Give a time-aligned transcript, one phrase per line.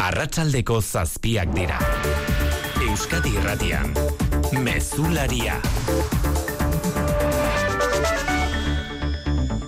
[0.00, 1.76] Arratsaldeko zazpiak dira.
[2.80, 3.90] Euskadi Irratian.
[4.64, 5.58] Mezularia.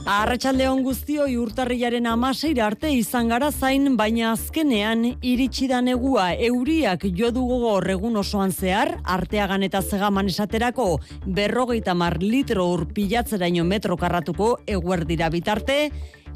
[0.08, 7.44] Arratxaldeon guztioi urtarrilaren amaseira arte izan gara zain, baina azkenean iritsi da negua euriak jodu
[7.52, 10.94] gogor egun osoan zehar, arteagan eta zegaman esaterako
[11.26, 15.82] berrogeita mar litro ur pilatzeraino metro karratuko eguerdira bitarte,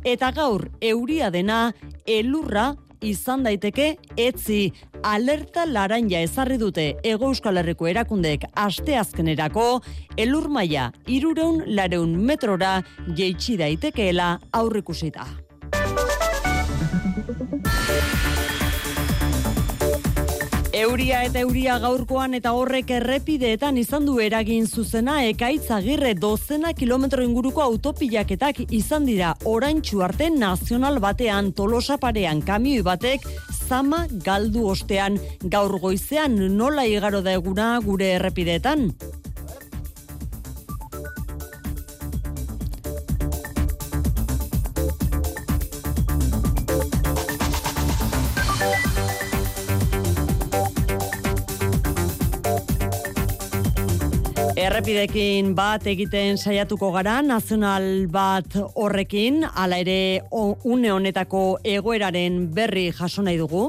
[0.05, 1.71] eta gaur euria dena
[2.05, 2.75] elurra
[3.07, 3.87] izan daiteke
[4.19, 4.61] etzi
[5.07, 9.67] alerta laranja ezarri dute Ego Euskal Herriko erakundeek asteazkenerako
[10.27, 12.77] elur maila 300 lareun metrora
[13.19, 15.27] jeitsi daitekeela aurrikusita.
[20.77, 27.25] Euria eta euria gaurkoan eta horrek errepideetan izan du eragin zuzena ekaitz agirre dozena kilometro
[27.25, 33.25] inguruko autopilaketak izan dira orantxu arte nazional batean tolosa parean kamioi batek
[33.57, 35.17] zama galdu ostean
[35.57, 38.91] gaur goizean nola igaro da eguna gure errepideetan.
[54.57, 63.21] Errepidekin bat egiten saiatuko gara, nazional bat horrekin, ala ere une honetako egoeraren berri jaso
[63.27, 63.67] nahi dugu.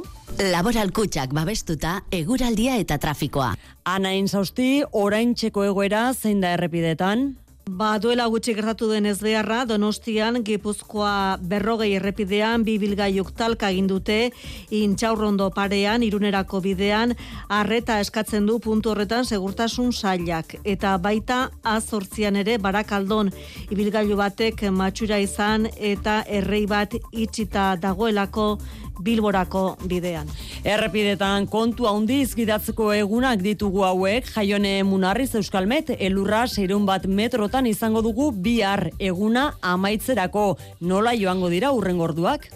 [0.54, 3.50] Laboral kutsak babestuta, eguraldia eta trafikoa.
[3.84, 7.34] Ana inzausti, orain txeko egoera zein da errepidetan?
[7.68, 14.32] Ba, duela gutxi gertatu den ez beharra, Donostian, Gipuzkoa berrogei errepidean, bi bilgaiuk talka dute
[14.72, 17.14] intxaurrondo parean, irunerako bidean,
[17.50, 20.56] arreta eskatzen du puntu horretan segurtasun sailak.
[20.64, 23.32] Eta baita, azortzian ere, barakaldon,
[23.70, 28.60] ibilgailu batek matxura izan, eta errei bat itxita dagoelako
[29.04, 30.30] Bilborako bidean.
[30.68, 38.02] Errepidetan kontu handiz gidatzeko egunak ditugu hauek, jaione munarriz euskalmet, elurra seirun bat metrotan izango
[38.06, 40.48] dugu bihar eguna amaitzerako
[40.82, 42.50] nola joango dira urrengorduak?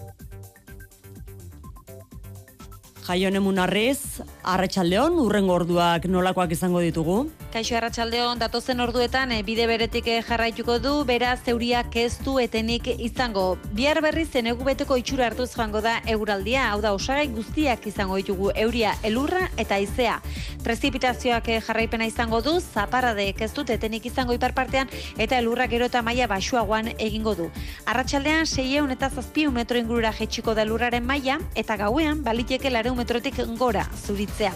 [3.01, 7.17] Jaione munarriz, arratsaldeon urrengo orduak nolakoak izango ditugu?
[7.51, 12.87] Kaixo Arratsaldeon datozen orduetan e, bide beretik eh, jarraituko du, beraz zeuriak ez du etenik
[12.93, 13.57] izango.
[13.75, 18.51] Bihar berri zen beteko itxura hartuz joango da euraldia, hau da osagai guztiak izango ditugu
[18.55, 20.21] euria elurra eta izea.
[20.63, 24.87] Prezipitazioak eh, jarraipena izango du, zaparradek ez dut etenik izango iparpartean
[25.17, 27.49] eta elurra gero eta maila basuagoan egingo du.
[27.85, 33.43] Arratsaldean 600 eta 700 metro ingurura jetxiko da elurraren maila eta gauean baliteke 400 metrotik
[33.59, 33.85] gora
[34.31, 34.53] zuritzea.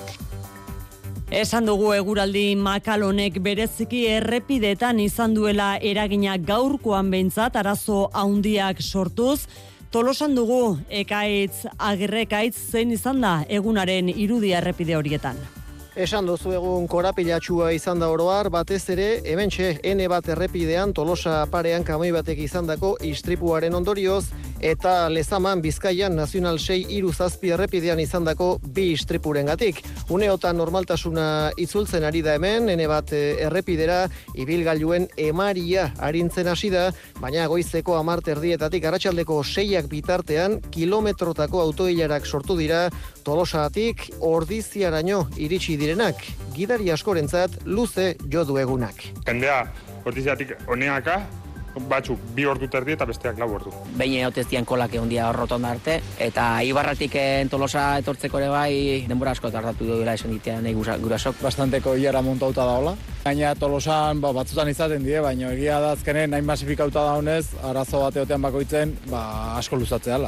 [1.32, 9.48] Esan dugu eguraldi makalonek bereziki errepidetan izan duela eragina gaurkoan behintzat arazo haundiak sortuz,
[9.92, 15.36] tolosan dugu ekaitz agirrekaitz zein izan da egunaren irudia errepide horietan.
[15.96, 21.46] Esan duzu egun korapilatxua izan da oroar, batez ere, hemen txe, N bat errepidean, tolosa
[21.48, 24.26] parean kamoi batek izan dako istripuaren ondorioz,
[24.60, 29.80] eta lezaman bizkaian nazional 6 iru zazpi errepidean izan dako bi istripuren gatik.
[30.12, 34.02] Uneotan normaltasuna itzultzen ari da hemen, N bat eh, errepidera,
[34.36, 36.90] ibilgailuen emaria harintzen hasi da,
[37.22, 42.90] baina goizeko amarte erdietatik, arratsaldeko seiak bitartean, kilometrotako autoilarak sortu dira,
[43.24, 46.22] tolosaatik ordiziaraino iritsi direnak,
[46.58, 49.04] gidari askorentzat luze jodu egunak.
[49.28, 49.64] Jendea
[50.06, 51.20] ordiziatik honeaka,
[51.90, 53.74] batzuk bi ordu terdi eta besteak lau ordu.
[54.00, 57.18] Behin eoteztian kolak egon dia horroton arte, eta ibarratik
[57.52, 61.42] tolosa etortzeko ere bai denbora asko tardatu dira esan ditea nahi gurasok.
[61.44, 62.96] Bastanteko hiara montauta daola.
[63.26, 68.42] Gaina tolosan ba, batzutan izaten die, baina egia da azkenen nahi masifikauta daunez, arazo bateotean
[68.48, 70.22] bakoitzen ba, asko luzatzea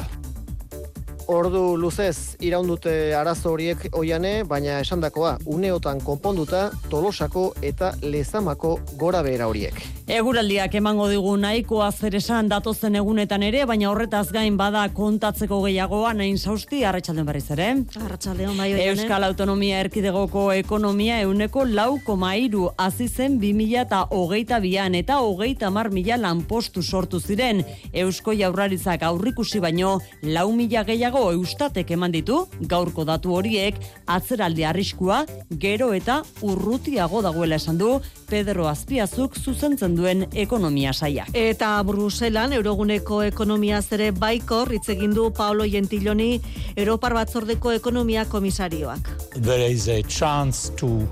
[1.28, 9.50] Ordu luzez iraundute arazo horiek oiane, baina esandakoa uneotan konponduta tolosako eta lezamako gora behera
[9.52, 9.82] horiek.
[10.08, 16.14] Eguraldiak emango digu nahiko azer esan datozen egunetan ere, baina horretaz gain bada kontatzeko gehiagoa
[16.16, 17.68] nahin sausti, arratsaldeon berriz ere.
[18.06, 24.96] Arratxaldeon bai Euskal Autonomia Erkidegoko ekonomia euneko lau komairu azizen bi mila eta hogeita bian
[24.96, 27.66] eta hogeita mar mila lanpostu sortu ziren.
[27.92, 33.78] Eusko jaurraritzak aurrikusi baino lau mila gehiago eustatek eman ditu, gaurko datu horiek,
[34.08, 35.24] atzeraldi arriskua,
[35.64, 37.98] gero eta urrutiago dagoela esan du,
[38.30, 41.26] Pedro Azpiazuk zuzentzen duen ekonomia saia.
[41.34, 46.42] Eta Bruselan, Euroguneko ekonomia zere baikor, egin du Paolo Gentiloni,
[46.76, 49.10] Europar batzordeko ekonomia komisarioak.
[49.36, 51.08] There is a chance to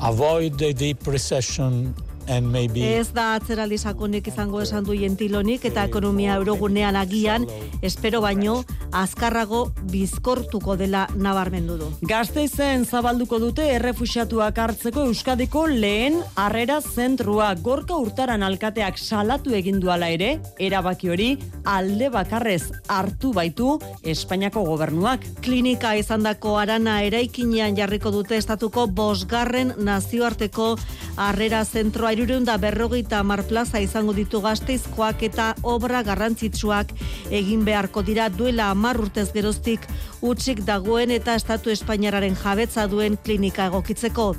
[0.00, 1.94] avoid the deep recession
[2.42, 7.46] maybe Ez da atzeraldi sakonik izango esan du jentilonik eta ekonomia eurogunean agian,
[7.82, 11.88] espero baino, azkarrago bizkortuko dela nabarmendu du.
[12.08, 20.10] Gazteizen zabalduko dute errefuxiatuak hartzeko Euskadiko lehen harrera zentrua gorka urtaran alkateak salatu egin duala
[20.12, 21.28] ere, erabaki hori
[21.64, 25.24] alde bakarrez hartu baitu Espainiako gobernuak.
[25.44, 30.74] Klinika izandako arana eraikinean jarriko dute estatuko bosgarren nazioarteko
[31.18, 36.90] harrera zentroa irureunda berrogeita mar plaza izango ditu gazteizkoak eta obra garrantzitsuak
[37.30, 39.86] egin beharko dira duela amar urtez geroztik
[40.26, 44.32] utzik dagoen eta estatu espainiararen jabetza duen klinika egokitzeko.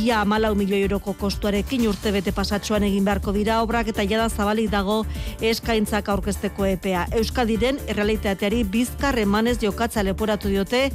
[0.00, 4.70] Ia amalau milioi euroko kostuarekin urte bete pasatxoan egin beharko dira obrak eta jada zabalik
[4.72, 5.02] dago
[5.44, 7.04] eskaintzak aurkezteko epea.
[7.20, 10.86] Euskadiren errealitateari bizkar emanez jokatza leporatu diote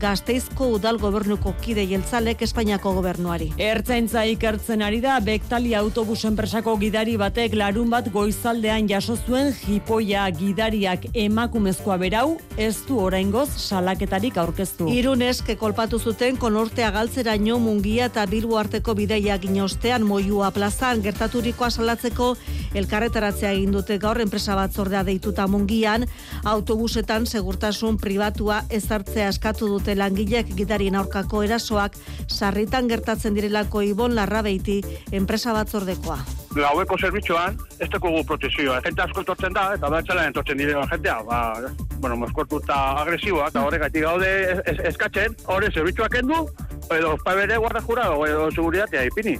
[0.00, 3.52] gazteizko udal gobernuko kide jeltzalek Espainiako gobernuari.
[3.60, 10.28] Ertzaintza ikertzen ari da Bektali autobus enpresako gidari batek larun bat goizaldean jaso zuen jipoia
[10.38, 14.86] gidariak emakumezkoa berau ez du oraingoz salaketarik aurkeztu.
[14.86, 22.36] Iruneske kolpatu zuten konortea galtzeraino mungia eta bilbo arteko bideia ginostean moiua plazan gertaturikoa salatzeko
[22.78, 26.06] elkarretaratzea egin dute gaur enpresa batzordea deituta mungian
[26.44, 31.98] autobusetan segurtasun pribatua ezartzea eskatu dute langileek gidarien aurkako erasoak
[32.28, 36.18] sarritan gertatzen direlako ibon larrabeiti enpresa batzordekoa.
[36.54, 38.80] Gaueko zerbitzuan, ez dugu protezioa.
[38.82, 41.20] Jente asko etortzen da, eta batxela entortzen direla jentea.
[41.22, 41.54] Ba,
[42.00, 46.48] bueno, moskortu eta agresiboa, eta horregatik gaude es- es- eskatzen, horre zerbitzuak endu,
[46.90, 49.38] edo pabere guarda jura, edo seguritatea ipini.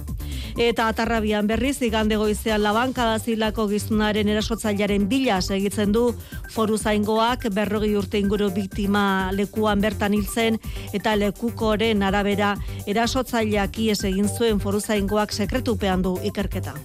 [0.57, 6.09] Eta atarrabian berriz, igande goizean labankada zilako gizunaren erasotzailearen bila segitzen du
[6.51, 10.59] foru zaingoak berrogi urte inguru biktima lekuan bertan hiltzen
[10.93, 12.55] eta lekukoren arabera
[12.87, 16.75] erasotzaileak ies egin zuen foru zaingoak sekretupean du ikerketa.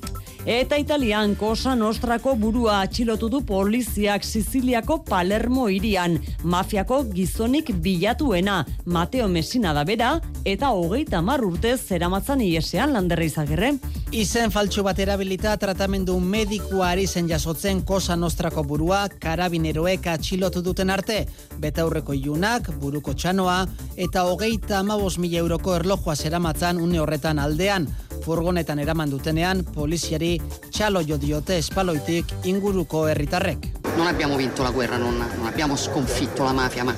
[0.46, 6.20] Eta Italian Cosa Nostrako burua atxilotu du poliziak Siziliako Palermo irian.
[6.44, 10.12] Mafiako gizonik bilatuena, Mateo Messina da bera,
[10.44, 13.72] eta hogeita mar urtez zeramatzan iesean landerra izagirre.
[14.14, 21.24] Izen faltsu bat erabilita tratamendu medikuari zen jasotzen Kosa Nostrako burua karabineroek atxilotu duten arte,
[21.58, 23.64] betaurreko ilunak, buruko txanoa,
[23.96, 27.90] eta hogeita amabos mila euroko erlojua zeramatzan une horretan aldean,
[28.24, 30.36] furgonetan eraman dutenean poliziari
[30.70, 33.70] txalo jo diote espaloitik inguruko herritarrek.
[33.96, 36.94] Non abbiamo vinto la guerra, non, non abbiamo sconfitto la mafia, ma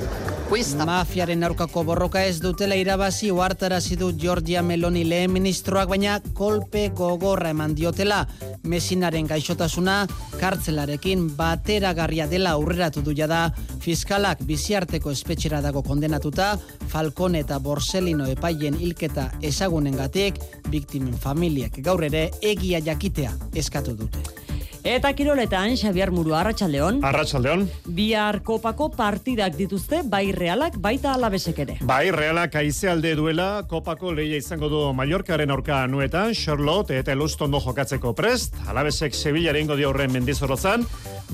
[0.48, 0.84] questa...
[0.84, 7.52] Mafiaren aurkako borroka ez dutela irabazi ohartarazi du Giorgia Meloni lehen ministroak baina kolpe gogorra
[7.52, 8.22] eman diotela.
[8.64, 10.00] Mesinaren gaixotasuna
[10.40, 13.52] kartzelarekin bateragarria dela aurreratu du jada
[13.84, 16.54] fiskalak biziarteko espetxera dago kondenatuta
[16.88, 20.40] Falcone eta Borsellino epaien hilketa ezagunengatik
[20.72, 24.47] biktimen familiek gaur ere egia jakitea eskatu dute.
[24.84, 27.00] Eta kiroletan, Xabiar Muru, Arratxaldeon.
[27.04, 27.66] Arratxaldeon.
[27.96, 31.76] Bihar kopako partidak dituzte, bai realak, baita alabesek ere.
[31.82, 38.14] Bai, realak aizealde duela, kopako leia izango du Mallorcaren aurka anuetan, Charlotte eta Elustondo jokatzeko
[38.14, 40.86] prest, alabesek Sevillaren ingo dio horren mendizorrotzan,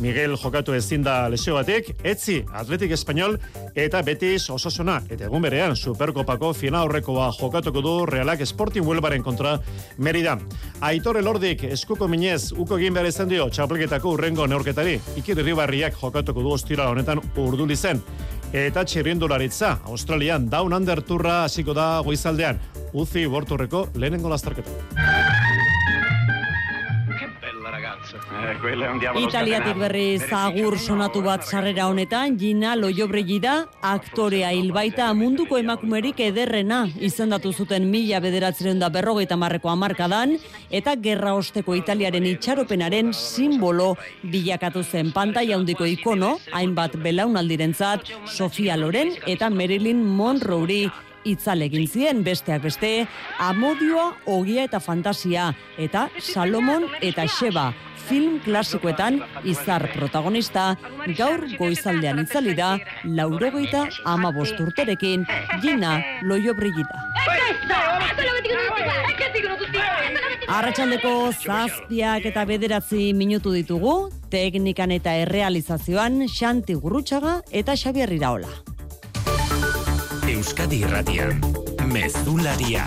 [0.03, 3.37] Miguel jokatu ezin da lesio batek, etzi Atletik Espainol
[3.79, 9.61] eta Betis Osasuna eta egun berean Superkopako final aurrekoa jokatuko du Realak Sporting Huelvaren kontra
[9.99, 10.35] Merida.
[10.81, 14.99] Aitor Elordik eskuko minez uko egin behar izan dio txapelketako urrengo neurketari.
[15.21, 18.03] Ikir Ribarriak jokatuko du ostira honetan urduli zen.
[18.55, 22.61] Eta txirrindularitza, Australian Down Under turra hasiko da goizaldean.
[22.95, 25.14] Uzi borturreko lehenengo lastarketa.
[29.17, 34.53] Italiatik berri zagur sonatu bat sarrera honetan, Gina Loiobregi da, aktorea.
[34.53, 36.85] Hilbaita munduko emakumerik ederrena.
[37.01, 40.37] Izendatu zuten mila bederatziren da berrogeita marreko amarkadan,
[40.71, 45.13] eta gerra osteko Italiaren itxaropenaren simbolo bilakatu zen.
[45.13, 50.91] Pantaila handiko ikono, hainbat belaunaldirentzat, Sofia Loren eta Marilyn Monroe
[51.25, 52.23] itzalegin zien.
[52.25, 53.07] Besteak beste,
[53.41, 57.73] amodioa, ogia eta fantasia, eta Salomon eta Sheba,
[58.09, 60.75] film klasikoetan izar protagonista,
[61.17, 65.27] gaur goizaldean itzali da, laurogeita ama urterekin,
[65.63, 66.95] Gina Loio Brigida.
[70.55, 78.51] Arratxaldeko zazpiak eta bederatzi minutu ditugu, teknikan eta errealizazioan Xanti Gurrutxaga eta Xabier Iraola.
[80.29, 81.41] Euskadi Irratian,
[81.91, 82.85] Mezularia.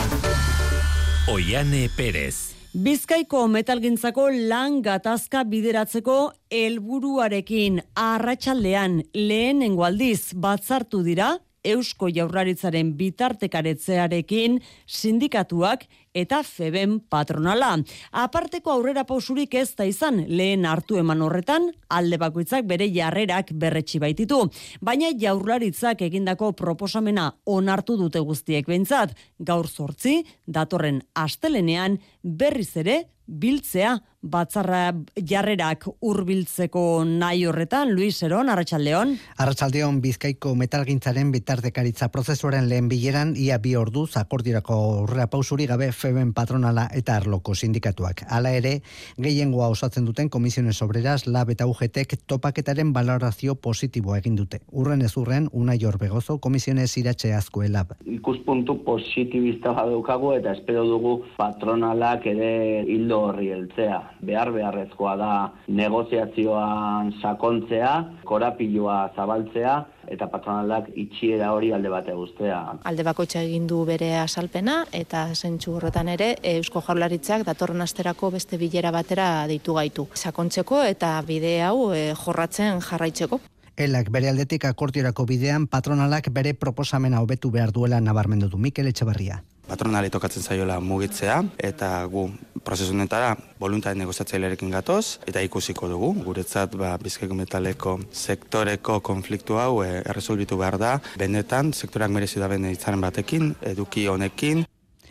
[1.28, 2.47] Oiane Perez.
[2.78, 6.18] Bizkaiko metalgintzako lan gatazka bideratzeko
[6.54, 11.32] helburuarekin arratsaldean lehenengo aldiz batzartu dira
[11.66, 17.76] Eusko Jaurlaritzaren bitartekaretzearekin sindikatuak eta feben patronala.
[18.12, 24.02] Aparteko aurrera pausurik ez da izan, lehen hartu eman horretan, alde bakoitzak bere jarrerak berretsi
[24.02, 24.44] baititu.
[24.82, 33.98] Baina jaurlaritzak egindako proposamena onartu dute guztiek behintzat, gaur sortzi, datorren astelenean berriz ere biltzea
[34.32, 39.16] batzarra jarrerak hurbiltzeko nahi horretan, Luis Eron, Arratxaldeon.
[39.44, 46.34] Arratxaldeon, Bizkaiko metalgintzaren bitartekaritza prozesuaren lehen bileran, ia bi ordu zakordirako horrea pausuri gabe feben
[46.34, 48.26] patronala eta arloko sindikatuak.
[48.30, 48.82] Hala ere,
[49.18, 54.62] gehiengoa osatzen duten komisiones obreras, lab eta ugetek topaketaren balorazio positiboa egin dute.
[54.72, 57.96] Urren ez urren, una jorbegozo komisiones iratxe azkoe lab.
[58.06, 65.34] Ikuspuntu positibista badaukagu eta espero dugu patronalak ere hildo horri heltzea behar beharrezkoa da
[65.68, 67.94] negoziazioan sakontzea,
[68.26, 72.60] korapilua zabaltzea, eta patronalak itxiera hori alde bate guztea.
[72.88, 78.60] Alde bakoitza egin du bere asalpena eta zentsu horretan ere Eusko Jaurlaritzak datorren asterako beste
[78.62, 80.08] bilera batera deitu gaitu.
[80.16, 83.42] Sakontzeko eta bide hau e, jorratzen jarraitzeko.
[83.78, 89.44] Elak bere aldetik akordiorako bidean patronalak bere proposamena hobetu behar duela nabarmendu du Mikel Etxebarria.
[89.68, 92.24] Patronali tokatzen zaiola mugitzea eta gu
[92.66, 96.14] prozesu honetara voluntari negoziatzailearekin gatoz eta ikusiko dugu.
[96.26, 100.96] Guretzat ba Bizkaiko metaleko sektoreko konfliktu hau e, erresolbitu behar da.
[101.20, 104.66] Benetan sektorak merezi da bene batekin eduki honekin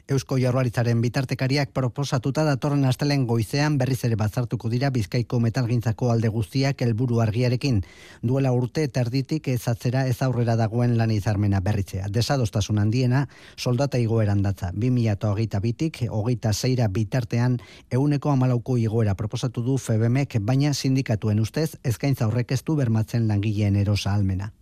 [0.06, 6.84] Eusko Jaurlaritzaren bitartekariak proposatuta datorren astelen goizean berriz ere batzartuko dira Bizkaiko metalgintzako alde guztiak
[6.86, 7.80] helburu argiarekin.
[8.22, 12.06] Duela urte terditik ez atzera ez aurrera dagoen lan izarmena berritzea.
[12.06, 13.24] Desadostasun handiena
[13.56, 14.70] soldata igoeran datza.
[14.76, 17.56] 2008 bitik, hogeita zeira bitartean,
[17.90, 23.74] euneko amalauko igoera proposatu du FEBEMek, baina sindikatuen ustez, ezkaintza horrek ez du bermatzen langileen
[23.82, 24.52] erosa almena.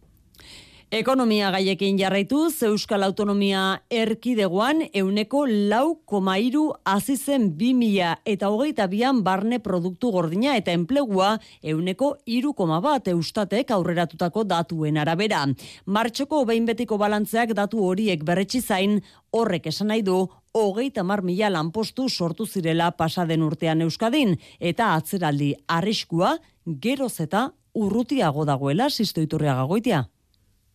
[0.94, 9.24] Ekonomia gaiekin jarraituz, Euskal Autonomia erkidegoan euneko lau komairu azizen bi mila eta hogeita bian
[9.26, 11.32] barne produktu gordina eta enplegua
[11.72, 15.42] euneko iru koma bat eustatek aurreratutako datuen arabera.
[15.86, 19.00] Martxoko behin betiko balantzeak datu horiek berretsi zain
[19.32, 20.20] horrek esan nahi du
[20.54, 28.46] hogeita mar mila lanpostu sortu zirela pasaden urtean Euskadin eta atzeraldi arriskua geroz eta urrutiago
[28.46, 30.06] dagoela sistoiturria gagoitia.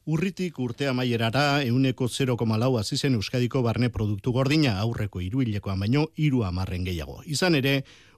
[0.09, 6.87] Urritik urte amaierara euneko 0,lau azizen Euskadiko barne produktu gordina aurreko iruilekoan baino iru amarren
[6.87, 7.19] gehiago.
[7.29, 7.73] Izan ere,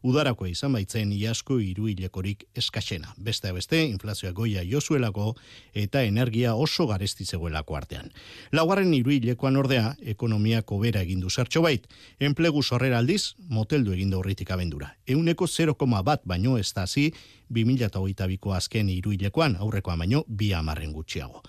[0.08, 3.12] udarako izan baitzen iasko iruilekorik eskasena.
[3.18, 5.34] Beste beste, inflazioa goia jozuelako
[5.82, 8.08] eta energia oso garesti zegoelako artean.
[8.56, 11.92] Laugarren iruilekoan ordea, ekonomia kobera egindu zertxo bait.
[12.20, 14.94] Enplegu sorrera aldiz, moteldu egindu horritik abendura.
[15.08, 17.12] Euneko 0, bat baino ez da zi,
[17.52, 21.44] 2008ko azken iruilekoan aurrekoan baino bi amarren gutxiago.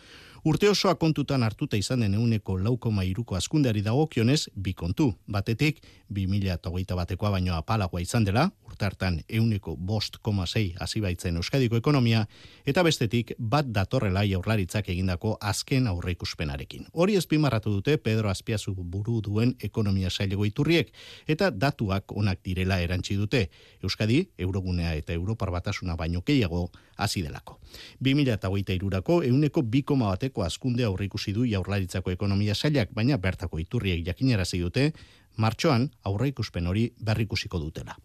[0.45, 5.13] Urte osoa kontutan hartuta izan den euneko laukoma iruko askundeari dagokionez, bi kontu.
[5.31, 5.77] Batetik,
[6.11, 12.25] 2008 batekoa baino apalagoa izan dela, urte hartan euneko bost koma zei azibaitzen Euskadiko ekonomia,
[12.67, 16.89] eta bestetik, bat datorrela jaurlaritzak egindako azken aurreikuspenarekin.
[16.93, 20.91] Hori ezpimarratu dute Pedro Azpiazu buru duen ekonomia sailego iturriek,
[21.29, 23.45] eta datuak onak direla erantzi dute.
[23.81, 27.61] Euskadi, Eurogunea eta Europar batasuna baino gehiago, hasi delako.
[28.01, 34.07] 2008 irurako, euneko bi koma bateko azkunde aurrikusi du jaurlaritzako ekonomia sailak, baina bertako iturriek
[34.07, 34.93] jakinarazi dute,
[35.37, 37.97] martxoan aurreikuspen hori berrikusiko dutela.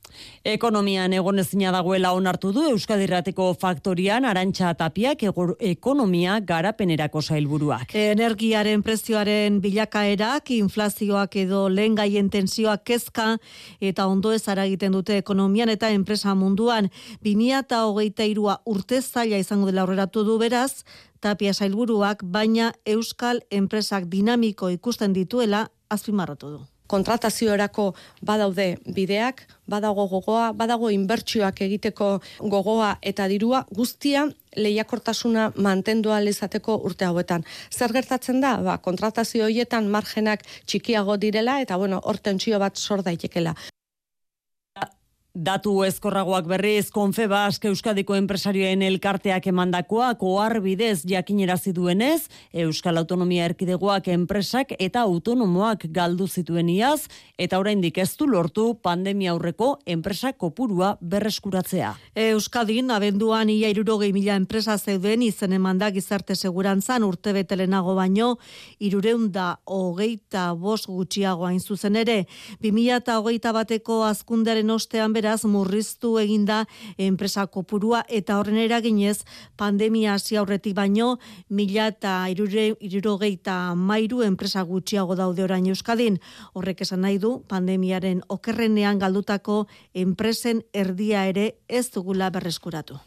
[0.46, 5.24] Ekonomian egonezina dagoela onartu du Euskadirrateko faktorian arantxa tapiak
[5.60, 7.94] ekonomia garapenerako zailburuak.
[7.94, 13.38] Energiaren prezioaren bilakaerak, inflazioak edo lehen gaien tensioak kezka
[13.82, 16.90] eta ondo ez egiten dute ekonomian eta enpresa munduan
[17.26, 20.86] 2008a urte zaila izango dela aurreratu du beraz,
[21.20, 27.92] tapia zailburuak, baina Euskal enpresak dinamiko ikusten dituela azpimarratu du kontrataziorako
[28.26, 32.10] badaude bideak, badago gogoa, badago inbertsioak egiteko
[32.40, 37.44] gogoa eta dirua guztia lehiakortasuna mantendu izateko urte hauetan.
[37.72, 38.58] Zer gertatzen da?
[38.64, 43.56] Ba, kontratazio hoietan margenak txikiago direla eta bueno, hor tentsio bat sor daitekela.
[45.38, 52.24] Datu ezkorragoak berriz, Konfebask Euskadiko enpresarioen elkarteak emandakoa, koar bidez jakinerazi duenez,
[52.66, 57.06] Euskal Autonomia Erkidegoak enpresak eta autonomoak galdu zituen iaz,
[57.38, 61.94] eta oraindik ez du lortu pandemia aurreko enpresak kopurua berreskuratzea.
[62.16, 68.40] Euskadin, abenduan ia irurogei mila enpresa zeuden izen emandak izarte segurantzan urte betelenago baino,
[68.80, 72.24] irureunda hogeita bos gutxiago hain zuzen ere,
[72.66, 76.62] 2000 eta hogeita bateko azkundaren ostean bera beraz murriztu eginda
[76.98, 79.26] enpresa kopurua eta horren eraginez
[79.60, 81.18] pandemia hasi aurretik baino
[81.50, 86.22] mila eta irurogeita mairu enpresa gutxiago daude orain Euskadin.
[86.54, 93.02] Horrek esan nahi du pandemiaren okerrenean galdutako enpresen erdia ere ez dugula berreskuratu.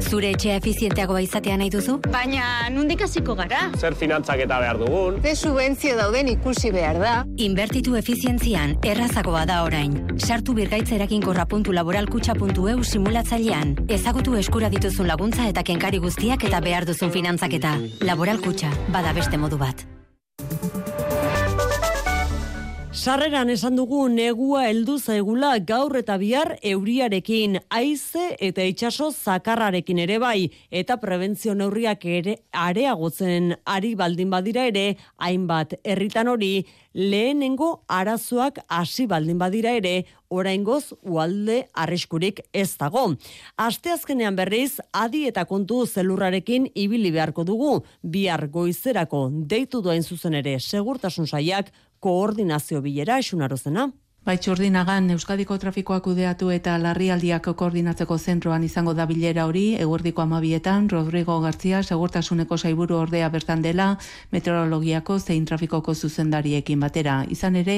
[0.00, 1.94] Zure etxea efizienteagoa izatea nahi duzu?
[2.12, 3.60] Baina, nundik hasiko gara?
[3.78, 5.20] Zer finantzak eta behar dugun?
[5.22, 7.24] Ze subentzio dauden ikusi behar da?
[7.36, 9.92] Inbertitu efizientzian, errazagoa da orain.
[10.18, 13.76] Sartu birgaitzerakin.laboralkutxa.eu simulatzailean.
[13.88, 17.76] Ezagutu eskura dituzun laguntza eta kenkari guztiak eta behar duzun finantzaketa.
[18.06, 19.86] Laboralkutxa, bada beste modu bat.
[23.06, 30.16] Sarreran esan dugu negua heldu zaigula gaur eta bihar euriarekin, haize eta itsaso zakarrarekin ere
[30.18, 38.58] bai, eta prebentzio neurriak ere areagotzen ari baldin badira ere, hainbat herritan hori, lehenengo arazoak
[38.66, 43.12] hasi baldin badira ere, oraingoz ualde arriskurik ez dago.
[43.56, 50.58] Asteazkenean berriz, adi eta kontu zelurrarekin ibili beharko dugu, bihar goizerako deitu duen zuzen ere
[50.58, 53.90] segurtasun saiak koordinazio bilera esunarozena.
[54.26, 61.36] Baitxurdinagan Euskadiko trafikoak kudeatu eta larrialdiak koordinatzeko zentroan izango da bilera hori, eguerdiko amabietan, Rodrigo
[61.44, 63.86] Gartzia, segurtasuneko saiburu ordea bertan dela,
[64.34, 67.20] meteorologiako zein trafikoko zuzendariekin batera.
[67.30, 67.76] Izan ere,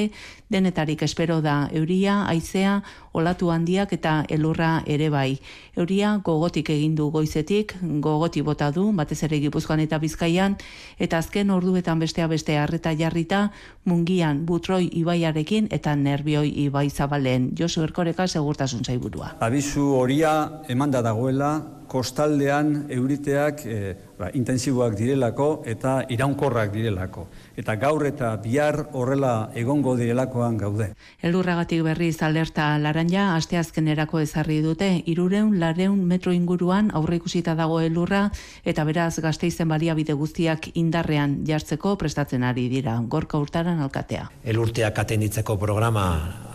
[0.49, 2.79] denetarik espero da euria, aizea,
[3.19, 5.37] olatu handiak eta elurra ere bai.
[5.77, 10.57] Euria gogotik egin du goizetik, gogoti bota du, batez ere gipuzkoan eta bizkaian,
[10.97, 13.51] eta azken orduetan bestea beste harreta jarrita,
[13.85, 19.33] mungian, butroi ibaiarekin eta nerbio Bioi Ibai Zabalen, Josu Erkoreka segurtasun zaiburua.
[19.43, 27.25] Abizu horia emanda dagoela, kostaldean euriteak e, ba, intensiboak direlako eta iraunkorrak direlako
[27.59, 30.91] eta gaur eta bihar horrela egongo direlakoan gaude.
[31.25, 38.29] Elurragatik berriz alerta laranja asteazkenerako ezarri dute irureun lareun metro inguruan aurre ikusita dago elurra
[38.63, 42.99] eta beraz gazteizen baliabide guztiak indarrean jartzeko prestatzen ari dira.
[43.07, 44.29] Gorka urtaran alkatea.
[44.43, 46.05] Elurteak atenditzeko programa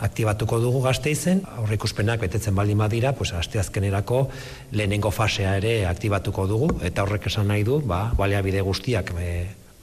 [0.05, 4.29] aktibatuko dugu gazteizen, aurre ikuspenak betetzen baldin badira, pues asteazkenerako
[4.73, 9.31] lehenengo fasea ere aktibatuko dugu eta horrek esan nahi du, ba, baliabide guztiak e,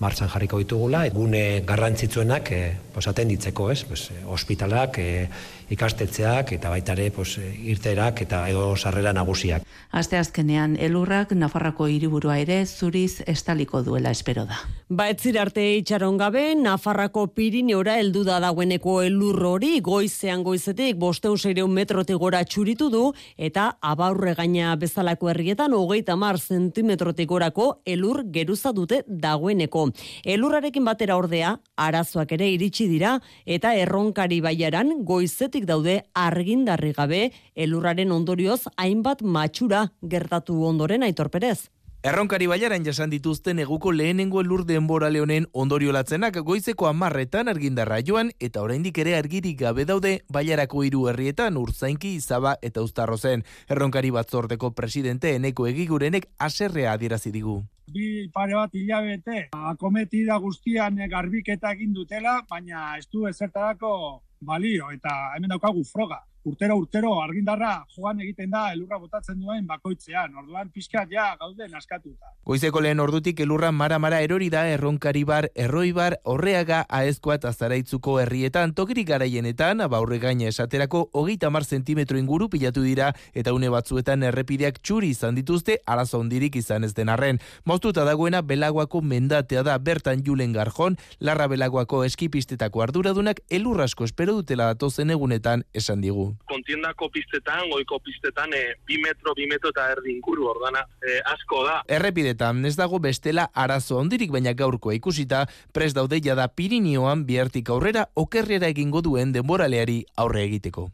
[0.01, 2.61] martxan jarriko ditugula, gune garrantzitsuenak e,
[2.93, 3.83] pues, atenditzeko, ez?
[3.89, 5.27] Pues, eh, hospitalak, e,
[5.71, 9.63] ikastetzeak eta baita ere pues, irterak eta edo sarrera nagusiak.
[9.91, 14.59] Aste azkenean elurrak Nafarrako hiriburua ere zuriz estaliko duela espero da.
[14.89, 15.07] Ba
[15.41, 22.43] arte itxaron gabe Nafarrako Pirineora heldu da dagoeneko elur hori goizean goizetik 500 metrotik gora
[22.43, 29.89] txuritu du eta abaurre gaina bezalako herrietan 30 zentimetrotik gorako elur geruza dute dagoeneko.
[30.25, 37.21] Elurrarekin batera ordea arazoak ere iritsi dira eta erronkari baiaran goizetik daude argindarri gabe
[37.55, 41.69] elurraren ondorioz hainbat matxura gertatu ondoren aitorperez.
[42.01, 48.31] Erronkari baiaran jasan dituzten eguko lehenengo elur denbora leonen ondorio latzenak goizeko amarretan argindarra joan
[48.47, 53.43] eta oraindik ere argirik gabe daude baiarako hiru herrietan urzainki izaba eta ustarro zen.
[53.69, 57.59] Erronkari batzordeko presidente eneko egigurenek aserrea adierazi digu.
[57.93, 63.93] Bi pare bat hilabete akometida guztian garbiketa egin dutela, baina ez du ezertarako
[64.41, 70.33] balio eta hemen daukagu froga urtero urtero argindarra joan egiten da elurra botatzen duen bakoitzean.
[70.41, 72.31] Orduan pizkat ja gaude naskatuta.
[72.45, 77.51] Goizeko lehen ordutik elurra mara mara erori da erronkari bar, erroi bar, horreaga aezkoa eta
[77.53, 83.69] zaraitzuko herrietan tokirik garaienetan, abaurre gaine esaterako hogeita mar zentimetro inguru pilatu dira eta une
[83.69, 87.39] batzuetan errepideak txuri izan dituzte arazo ondirik izan ez denarren.
[87.65, 94.71] Moztuta dagoena belagoako mendatea da bertan julen garjon, larra belagoako eskipistetako arduradunak elurrasko espero dutela
[94.73, 100.15] datozen egunetan esan digu kontiendako pistetan, goiko pistetan, e, bi metro, bi metro eta erdi
[100.15, 101.81] inguru, ordana, e, asko da.
[101.87, 108.07] Errepidetan, ez dago bestela arazo ondirik baina gaurko ikusita, pres daude jada Pirinioan bihartik aurrera
[108.15, 110.89] okerrera egingo duen denboraleari aurre egiteko.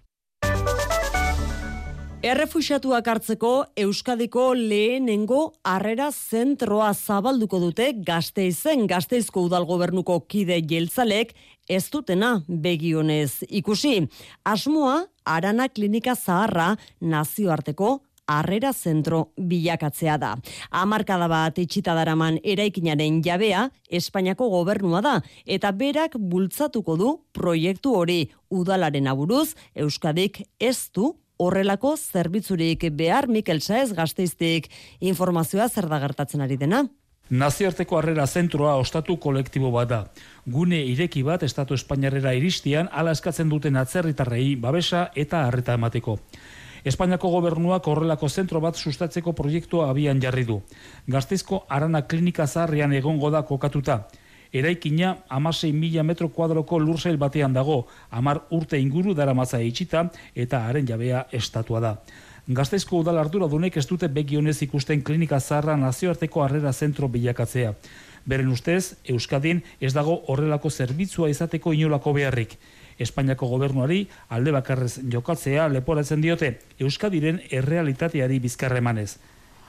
[2.27, 11.35] Errefuxatuak hartzeko Euskadiko lehenengo harrera zentroa zabalduko dute gazteizen gazteizko udalgobernuko kide jeltzalek
[11.69, 14.07] ez dutena begionez ikusi.
[14.43, 20.33] Asmoa, arana klinika zaharra nazioarteko harrera zentro bilakatzea da.
[20.71, 28.19] Amarkada bat itxita daraman eraikinaren jabea Espainiako gobernua da eta berak bultzatuko du proiektu hori
[28.49, 36.41] udalaren aburuz Euskadik ez du horrelako zerbitzurik behar Mikel Saez gazteiztik informazioa zer da gertatzen
[36.41, 36.87] ari dena?
[37.29, 39.97] Nazioarteko harrera zentroa ostatu kolektibo bat da.
[40.47, 46.15] Gune ireki bat Estatu Espainiarrera iristian ala eskatzen duten atzerritarrei babesa eta harreta emateko.
[46.87, 50.61] Espainiako gobernuak horrelako zentro bat sustatzeko proiektua abian jarri du.
[51.07, 54.07] Gazteizko arana klinika zaharrian egongo da kokatuta.
[54.53, 60.87] Eraikina amasei mila metro kuadroko lursail batean dago, amar urte inguru dara itxita eta haren
[60.87, 61.97] jabea estatua da.
[62.47, 67.73] Gazteizko udal ardura dunek ez dute begionez ikusten klinika zaharra nazioarteko harrera zentro bilakatzea.
[68.23, 72.55] Beren ustez, Euskadin ez dago horrelako zerbitzua izateko inolako beharrik.
[73.03, 79.17] Espainiako gobernuari alde bakarrez jokatzea leporatzen diote Euskadiren errealitateari bizkarre emanez.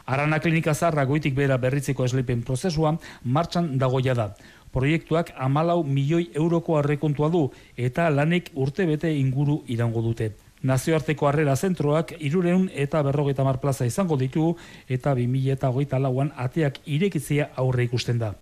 [0.06, 4.34] Arana klinika zaharra goitik bera berritzeko esleipen prozesua martxan dagoia da.
[4.70, 10.36] Proiektuak amalau milioi euroko arrekontua du eta lanek urte bete inguru irango dute.
[10.62, 14.54] Nazioarteko harrera zentroak irureun eta berrogeita mar plaza izango ditu
[14.88, 18.32] eta 2000 eta hogeita lauan ateak irekitzea aurre ikusten da.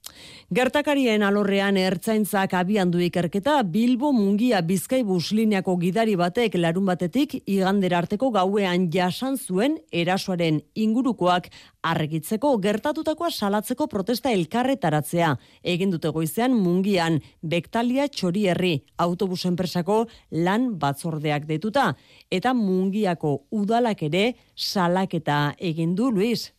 [0.54, 7.98] Gertakarien alorrean ertzaintzak abian du ikerketa Bilbo Mungia Bizkai buslineako gidari batek larun batetik igandera
[7.98, 11.50] arteko gauean jasan zuen erasoaren ingurukoak
[11.90, 15.34] arregitzeko gertatutakoa salatzeko protesta elkarretaratzea.
[15.62, 21.92] Egin dute goizean Mungian Bektalia Txorierri autobus enpresako lan batzordeak detuta
[22.30, 26.55] eta Mungiako udalak ere salaketa egin du Luis.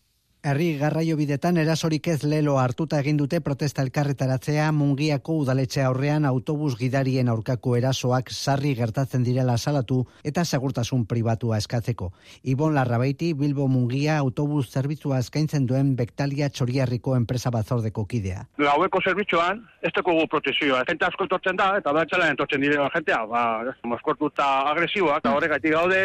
[0.47, 6.77] Herri garraio bidetan erasorik ez lelo hartuta egin dute protesta elkarretaratzea mungiako udaletxe aurrean autobus
[6.79, 12.13] gidarien aurkako erasoak sarri gertatzen direla salatu eta segurtasun pribatua eskatzeko.
[12.53, 18.45] Ibon Larrabaiti Bilbo Mungia autobus zerbitzua eskaintzen duen Bektalia Txoriarriko enpresa batzordeko kidea.
[18.63, 20.85] Gaueko zerbitzuan, ez dugu protezioa.
[20.87, 23.19] Gente asko etortzen da, eta bertxela entortzen direla jentea.
[23.27, 23.43] Ba,
[23.83, 26.01] moskortu eta agresiboa, eta horregatik gaude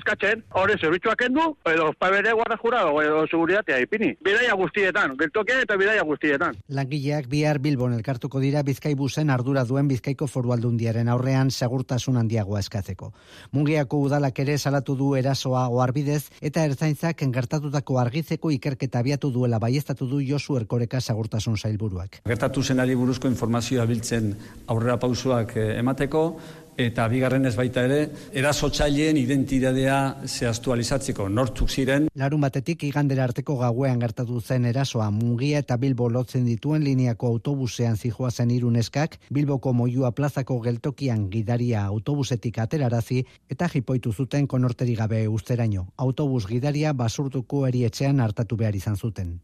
[0.00, 4.14] eskatzen, horre zerbitzuak endu, edo pabere guarda jura, edo seguritate bidaia ipini.
[4.22, 6.56] Bidaia guztietan, geltokia eta bidaia guztietan.
[6.68, 12.60] Langileak bihar Bilbon elkartuko dira Bizkai busen ardura duen Bizkaiko foru aldundiaren aurrean segurtasun handiagoa
[12.60, 13.12] eskatzeko.
[13.52, 20.06] Mungiako udalak ere salatu du erasoa oarbidez eta ertzaintzak engertatutako argizeko ikerketa abiatu duela baiestatu
[20.06, 22.20] du Josu Erkoreka segurtasun sailburuak.
[22.24, 24.34] Gertatu zenari buruzko informazioa biltzen
[24.68, 26.24] aurrera pausuak eh, emateko,
[26.76, 27.98] eta bigarren ez baita ere,
[28.34, 32.08] erasotzaileen identidadea zehaztu alizatzeko, nortzuk ziren.
[32.18, 37.96] Larun batetik igandera arteko gauean gertatu zen erasoa mungia eta Bilbo lotzen dituen lineako autobusean
[37.96, 45.26] zijoa zen iruneskak, Bilboko moiua plazako geltokian gidaria autobusetik aterarazi eta jipoitu zuten konorteri gabe
[45.28, 45.88] usteraino.
[45.96, 49.38] Autobus gidaria basurtuko erietxean hartatu behar izan zuten.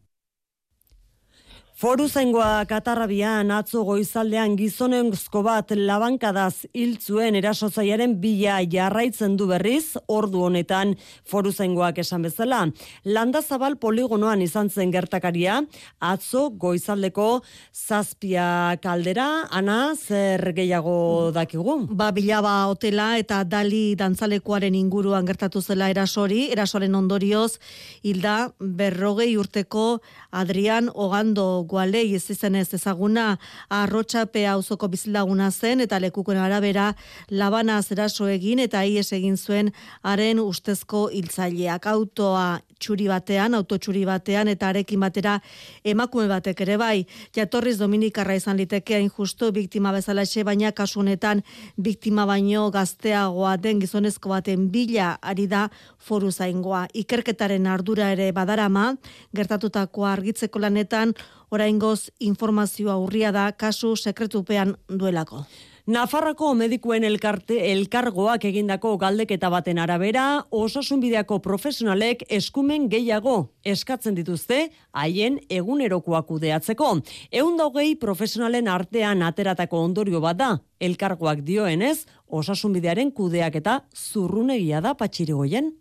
[1.81, 10.43] Foru zengoa katarrabian atzo goizaldean gizonenzko bat labankadaz hiltzuen erasotzaiaren bila jarraitzen du berriz, ordu
[10.45, 10.91] honetan
[11.25, 12.59] foru zengoak esan bezala.
[13.03, 15.55] Landa zabal poligonoan izan zen gertakaria,
[15.97, 17.41] atzo goizaldeko
[17.73, 21.79] zazpia kaldera, ana zer gehiago dakigu?
[21.89, 27.57] Ba, bilaba hotela eta dali dantzalekoaren inguruan gertatu zela erasori, erasoren ondorioz,
[28.05, 29.89] hilda berrogei urteko
[30.29, 33.37] Adrian Ogando gualei ez izenez ezaguna
[33.69, 36.91] arrotxape auzoko bizilaguna zen eta lekukuen arabera
[37.29, 39.71] labana zeraso egin eta ies egin zuen
[40.03, 41.87] haren ustezko hiltzaileak.
[41.87, 45.37] Autoa txuri batean, autotxuri batean eta arekin batera
[45.85, 47.05] emakume batek ere bai.
[47.35, 51.43] Jatorriz Dominikarra izan liteke hain justu biktima bezala xe, baina kasunetan
[51.77, 55.67] biktima baino gazteagoa den gizonezko baten bila ari da
[55.97, 56.87] foru zaingoa.
[56.93, 58.95] Ikerketaren ardura ere badarama,
[59.35, 61.13] gertatutako argitzeko lanetan,
[61.51, 65.45] oraingoz informazioa urria da kasu sekretupean duelako.
[65.89, 75.39] Nafarrako medikuen elkarte elkargoak egindako galdeketa baten arabera, osasunbideako profesionalek eskumen gehiago eskatzen dituzte haien
[75.49, 76.91] egunerokoak kudeatzeko.
[77.31, 85.73] Ehun hogei profesionalen artean ateratako ondorio bat da, elkargoak dioenez, osasunbidearen kudeaketa zurrunegia da patxirigoien.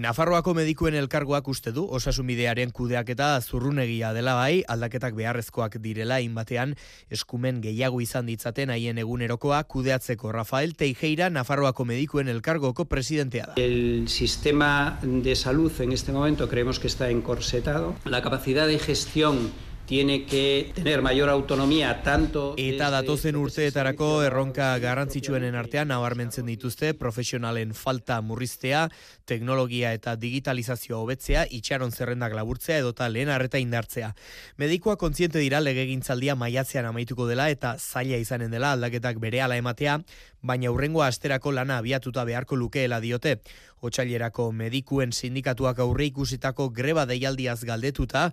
[0.00, 6.72] Nafarroako medikuen elkargoak uste du osasunbidearen kudeaketa zurrunegia dela bai, aldaketak beharrezkoak direla inbatean
[7.12, 13.58] eskumen gehiago izan ditzaten haien egunerokoa kudeatzeko Rafael Teijeira Nafarroako medikuen elkargoko presidentea da.
[13.60, 17.94] El sistema de salud en este momento creemos que está encorsetado.
[18.06, 19.50] La capacidad de gestión
[19.90, 27.74] tiene que tener mayor autonomía tanto eta datozen urteetarako erronka garrantzitsuenen artean nabarmentzen dituzte profesionalen
[27.74, 28.84] falta murriztea,
[29.30, 34.10] teknologia eta digitalizazioa hobetzea, itxaron zerrendak laburtzea edota lehen arreta indartzea.
[34.58, 40.00] Medikoa kontziente dira legegintzaldia maiatzean amaituko dela eta zaila izanen dela aldaketak berehala ematea,
[40.42, 43.38] baina urrengoa asterako lana abiatuta beharko lukeela diote.
[43.80, 48.26] Otsailerako medikuen sindikatuak aurre ikusitako greba deialdiaz galdetuta,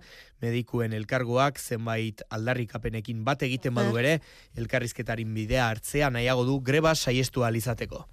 [0.44, 4.18] medikuen elkargoak zenbait aldarrikapenekin bat egiten badu ere,
[4.60, 8.04] elkarrizketarin bidea hartzea nahiago du greba saiestu alizateko.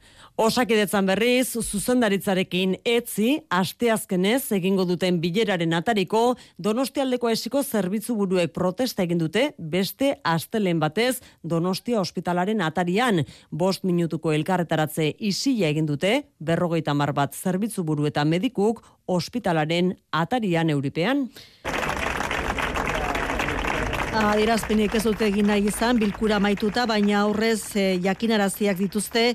[0.48, 9.22] Osakidetzan berriz, zuzendaritzarekin etzi, asteazkenez egingo duten bileraren atariko, donostialdeko esiko zerbitzu buruek protesta egin
[9.22, 17.14] dute, beste astelen batez donostia ospitalaren atarian, bost minutuko elkarretaratze isila egin dute, berrogeita mar
[17.14, 21.30] bat zerbitzu buru eta medikuk ospitalaren atarian euripean.
[24.16, 29.34] Adierazpenik ez dute egin nahi izan, bilkura maituta, baina aurrez e, jakinaraziak dituzte,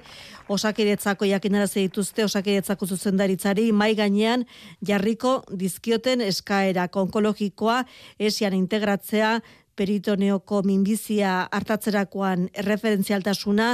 [0.50, 4.44] osakidetzako jakinarazi dituzte, osakidetzako zuzendaritzari, mai gainean
[4.86, 7.84] jarriko dizkioten eskaera onkologikoa
[8.18, 9.36] esian integratzea,
[9.80, 13.70] peritoneoko minbizia hartatzerakoan referentzialtasuna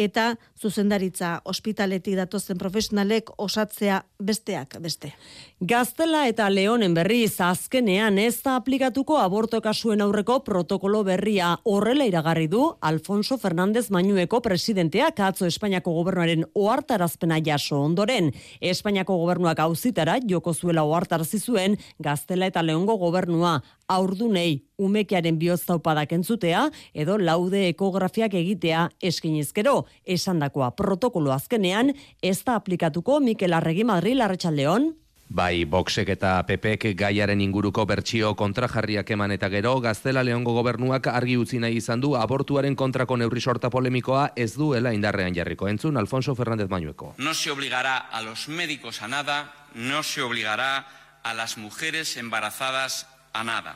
[0.00, 5.12] eta zuzendaritza ospitaletik datozen profesionalek osatzea besteak beste.
[5.60, 12.48] Gaztela eta Leonen berriz azkenean ez da aplikatuko aborto kasuen aurreko protokolo berria horrela iragarri
[12.48, 18.32] du Alfonso Fernández Mañueko presidenteak atzo Espainiako gobernuaren ohartarazpena jaso ondoren.
[18.60, 23.58] Espainiako gobernuak auzitara joko zuela ohartarazi zuen Gaztela eta Leongo gobernua
[23.90, 33.20] aurdunei umekearen bioztaupadak entzutea edo laude ekografiak egitea eskinizkero esandakoa protokolo azkenean ez da aplikatuko
[33.20, 34.92] Mikel Arregi Madrid Larratsaldeon
[35.30, 41.36] Bai, Boxek eta Pepek gaiaren inguruko bertsio kontrajarriak eman eta gero, Gaztela Leongo gobernuak argi
[41.38, 45.68] utzi nahi izan du abortuaren kontrako neurri sorta polemikoa ez duela indarrean jarriko.
[45.70, 47.14] Entzun, Alfonso Fernández Mañueko.
[47.18, 50.88] No se obligará a los médicos a nada, no se obligará
[51.22, 53.06] a las mujeres embarazadas.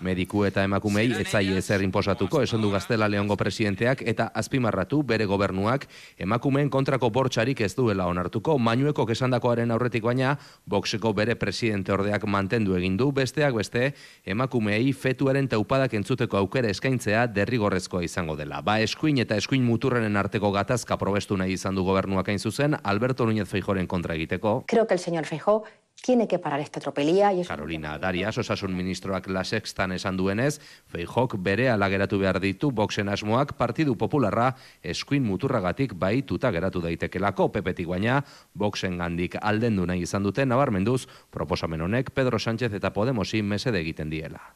[0.01, 5.87] Mediku eta emakumei etzai ezer inposatuko esan du Gaztela Leongo presidenteak eta azpimarratu bere gobernuak
[6.19, 10.35] emakumeen kontrako bortxarik ez duela onartuko Manueko kesandakoaren aurretik baina
[10.67, 13.93] Boxeko bere presidente ordeak mantendu egin du besteak beste
[14.27, 18.61] emakumeei fetuaren taupadak entzuteko aukera eskaintzea derrigorrezkoa izango dela.
[18.61, 23.25] Ba eskuin eta eskuin muturrenen arteko gatazka probestu nahi izan du gobernuak hain zuzen Alberto
[23.25, 24.65] Núñez Feijoren kontra egiteko.
[24.67, 25.63] Creo que el señor Feijó
[26.03, 27.33] tiene que parar esta tropelía.
[27.33, 33.09] Y Carolina Darias, osasun ministroak la sextan esan duenez, Feijok bere alageratu behar ditu boxen
[33.09, 40.23] asmoak Partidu Popularra eskuin muturragatik baituta geratu daitekelako pepetik baina boxen gandik alden nahi izan
[40.23, 44.55] dute nabarmenduz proposamen honek Pedro Sánchez eta Podemosi mesede egiten diela.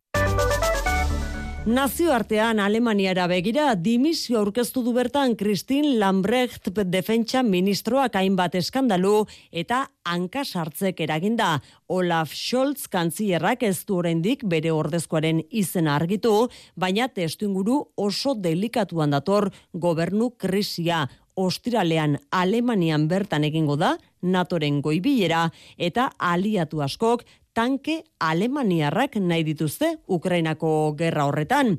[1.68, 10.46] Nazioartean Alemaniara begira dimisio aurkeztu du bertan Christine Lambrecht defentsa ministroak hainbat eskandalu eta hanka
[10.46, 11.58] sartzek eraginda.
[11.92, 19.12] Olaf Scholz kantzierrak ez du oraindik bere ordezkoaren izena argitu, baina testu inguru oso delikatuan
[19.12, 21.04] dator gobernu krisia.
[21.36, 30.94] Ostiralean Alemanian bertan egingo da, Natoren goibilera eta aliatu askok tanke alemaniarrak nahi dituzte Ukrainako
[30.98, 31.78] gerra horretan.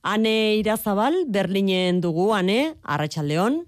[0.00, 3.66] Ane Irazabal, Berlinen dugu, ane, Arratxaldeon.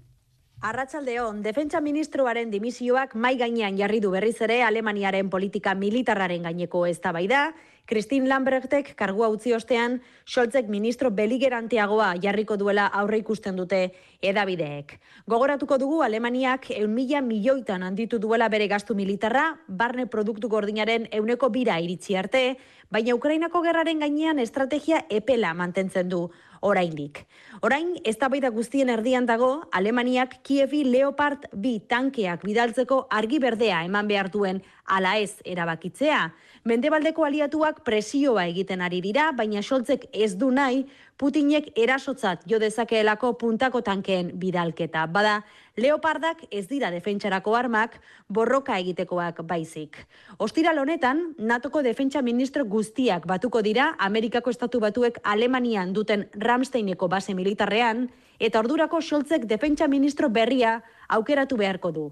[0.61, 7.51] Arratsaldeon, defentsa ministroaren dimisioak mai gainean jarri du berriz ere Alemaniaren politika militarraren gaineko eztabaida,
[7.91, 13.81] Christine Lambrechtek kargua utzi ostean, Scholzek ministro beligeranteagoa jarriko duela aurre ikusten dute
[14.23, 14.93] edabideek.
[15.27, 21.49] Gogoratuko dugu Alemaniak eun mila milioitan handitu duela bere gastu militarra, barne produktu gordinaren euneko
[21.51, 22.45] bira iritsi arte,
[22.87, 26.29] baina Ukrainako gerraren gainean estrategia epela mantentzen du
[26.61, 27.25] oraindik.
[27.65, 34.29] Orain, eztabaida guztien erdian dago, Alemaniak Kievi Leopard bi tankeak bidaltzeko argi berdea eman behar
[34.31, 36.29] duen ala ez erabakitzea.
[36.61, 40.83] Mendebaldeko aliatuak presioa egiten ari dira, baina Scholzek ez du nahi
[41.17, 45.07] Putinek erasotzat jo dezakeelako puntako tankeen bidalketa.
[45.09, 45.39] Bada,
[45.77, 47.97] Leopardak ez dira defentsarako armak,
[48.29, 49.97] borroka egitekoak baizik.
[50.37, 57.33] Ostiral honetan, NATOko defentsa ministro guztiak batuko dira Amerikako estatu batuek Alemanian duten Ramsteineko base
[57.33, 62.11] militarrean, eta ordurako Scholzek defentsa ministro berria aukeratu beharko du.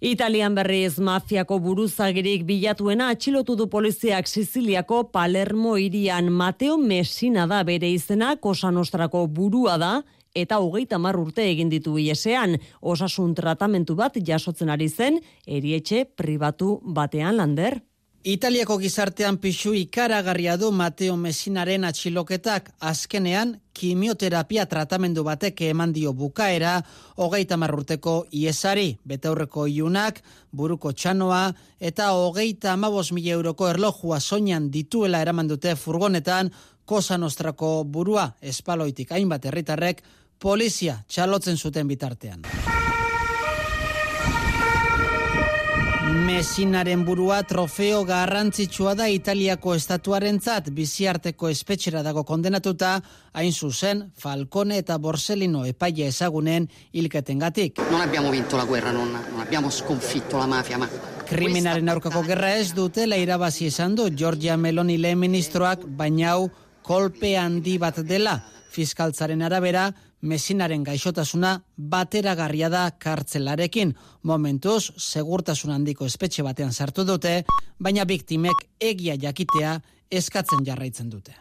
[0.00, 7.90] Italian berriz mafiako buruzagirik bilatuena atxilotu du poliziak Siziliako Palermo irian Mateo Messina da bere
[7.90, 10.02] izena Cosa Nostrako burua da
[10.34, 12.60] eta hogeita mar urte egin ditu iesean.
[12.80, 17.80] Osasun tratamentu bat jasotzen ari zen erietxe pribatu batean lander.
[18.24, 22.72] Italiako gizartean pixu ikaragarria du Mateo Messinaren atxiloketak.
[22.80, 26.82] Azkenean kimioterapia tratamendu batek eman dio bukaera
[27.16, 30.18] hogeita marrurteko iesari, betaurreko iunak,
[30.50, 36.50] buruko txanoa eta hogeita amabos mila euroko erlojua soinan dituela eraman dute furgonetan
[36.84, 38.32] kosa nostrako burua.
[38.42, 40.02] Espaloitik hainbat herritarrek
[40.40, 42.42] polizia txalotzen zuten bitartean.
[46.38, 52.92] Messinaren burua trofeo garrantzitsua da Italiako estatuarentzat biziarteko espetxera dago kondenatuta,
[53.34, 57.82] hain zuzen Falcone eta Borsellino epaia ezagunen hilketengatik.
[57.90, 60.86] Non abbiamo vinto la guerra, non, non abbiamo sconfitto la mafia, ma
[61.26, 66.50] Kriminaren aurkako gerra ez dute irabazi esan du Giorgia Meloni lehen ministroak, baina hau
[66.82, 68.38] kolpe handi bat dela.
[68.70, 69.90] Fiskaltzaren arabera,
[70.20, 73.94] mesinaren gaixotasuna bateragarria da kartzelarekin.
[74.22, 77.44] Momentuz, segurtasun handiko espetxe batean sartu dute,
[77.78, 79.78] baina biktimek egia jakitea
[80.10, 81.34] eskatzen jarraitzen dute.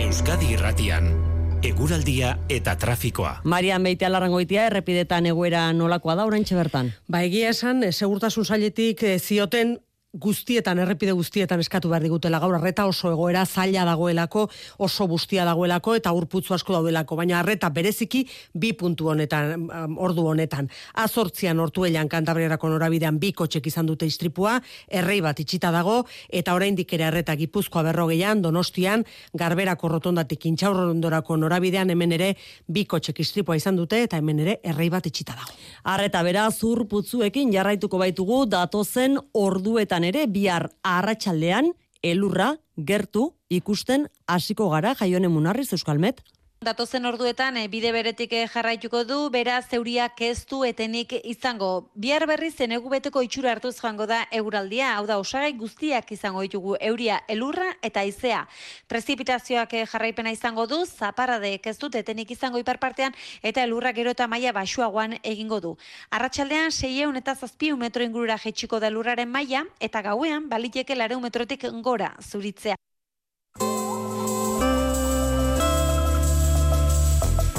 [0.00, 1.12] Euskadi Irratian
[1.60, 3.42] Eguraldia eta trafikoa.
[3.44, 6.88] Maria Meite alarrangoitia errepidetan egoera nolakoa da oraintxe bertan.
[7.04, 9.76] Ba egia esan, segurtasun sailetik eh, zioten
[10.12, 14.48] guztietan, errepide guztietan eskatu behar digutela gaur, arreta oso egoera zaila dagoelako,
[14.82, 20.68] oso bustia dagoelako, eta urputzu asko daudelako, baina arreta bereziki bi puntu honetan, ordu honetan.
[20.98, 24.56] Azortzian ortu elian kantabriarako norabidean bi kotxek izan dute istripua,
[24.88, 31.90] errei bat itxita dago, eta oraindik ere arreta gipuzkoa berrogeian, donostian, garberako rotondatik intxaurrondorako norabidean,
[31.94, 32.32] hemen ere
[32.66, 35.54] bi kotxek istripua izan dute, eta hemen ere errei bat itxita dago.
[35.94, 44.94] Arreta beraz, urputzuekin jarraituko baitugu, datozen orduetan ere bihar arratsaldean elurra gertu ikusten hasiko gara
[45.00, 46.22] jaionen munarriz Euskalmet.
[46.60, 51.88] Datozen orduetan e, bide beretik eh, jarraituko du, beraz zeuriak ez du etenik izango.
[51.96, 56.76] Bihar berri zen beteko itxura hartuz joango da euraldia, hau da osagai guztiak izango ditugu
[56.78, 58.42] euria elurra eta izea.
[58.88, 64.26] Prezipitazioak eh, jarraipena izango du, zaparade ez dut etenik izango iparpartean eta elurra gero eta
[64.28, 65.72] maia basuagoan egingo du.
[66.10, 71.64] Arratxaldean seieun eta zazpiu metro ingurura jetxiko da elurraren maila eta gauean baliteke lareu metrotik
[71.80, 72.76] gora zuritzea.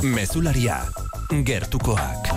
[0.02, 0.82] Mezularia,
[1.44, 2.31] gertukoak.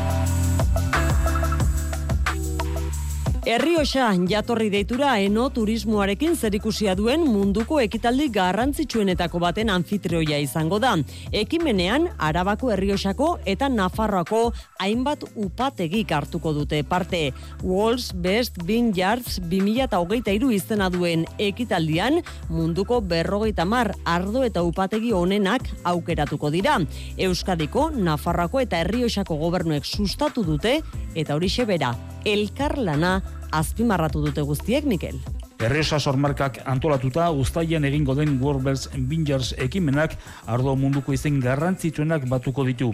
[3.45, 10.95] Herrioxa jatorri deitura eno turismoarekin zerikusia duen munduko ekitaldi garrantzitsuenetako baten anfitrioia izango da.
[11.29, 14.41] Ekimenean Arabako Herrioxako eta Nafarroako
[14.81, 17.21] hainbat upategik hartuko dute parte.
[17.61, 26.49] Walls Best Vineyards 2023 izena duen ekitaldian munduko berrogeita mar ardo eta upategi onenak aukeratuko
[26.49, 26.81] dira.
[27.19, 30.79] Euskadiko, Nafarroako eta Herrioxako gobernuek sustatu dute
[31.15, 31.93] eta hori bera
[32.25, 33.21] elkarlana
[33.53, 35.21] azpimarratu dute guztiek, Mikel.
[35.65, 40.17] Erresa sormarkak antolatuta ustaian egingo den World Bingers ekimenak
[40.51, 42.91] ardo munduko izen garrantzitsuenak batuko ditu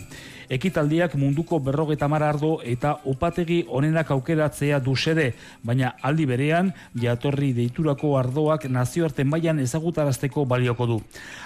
[0.51, 8.17] ekitaldiak munduko berrogeta ardo eta upategi onenak aukeratzea du sede, baina aldi berean jatorri deiturako
[8.19, 11.01] ardoak nazioarte mailan ezagutarazteko balioko du.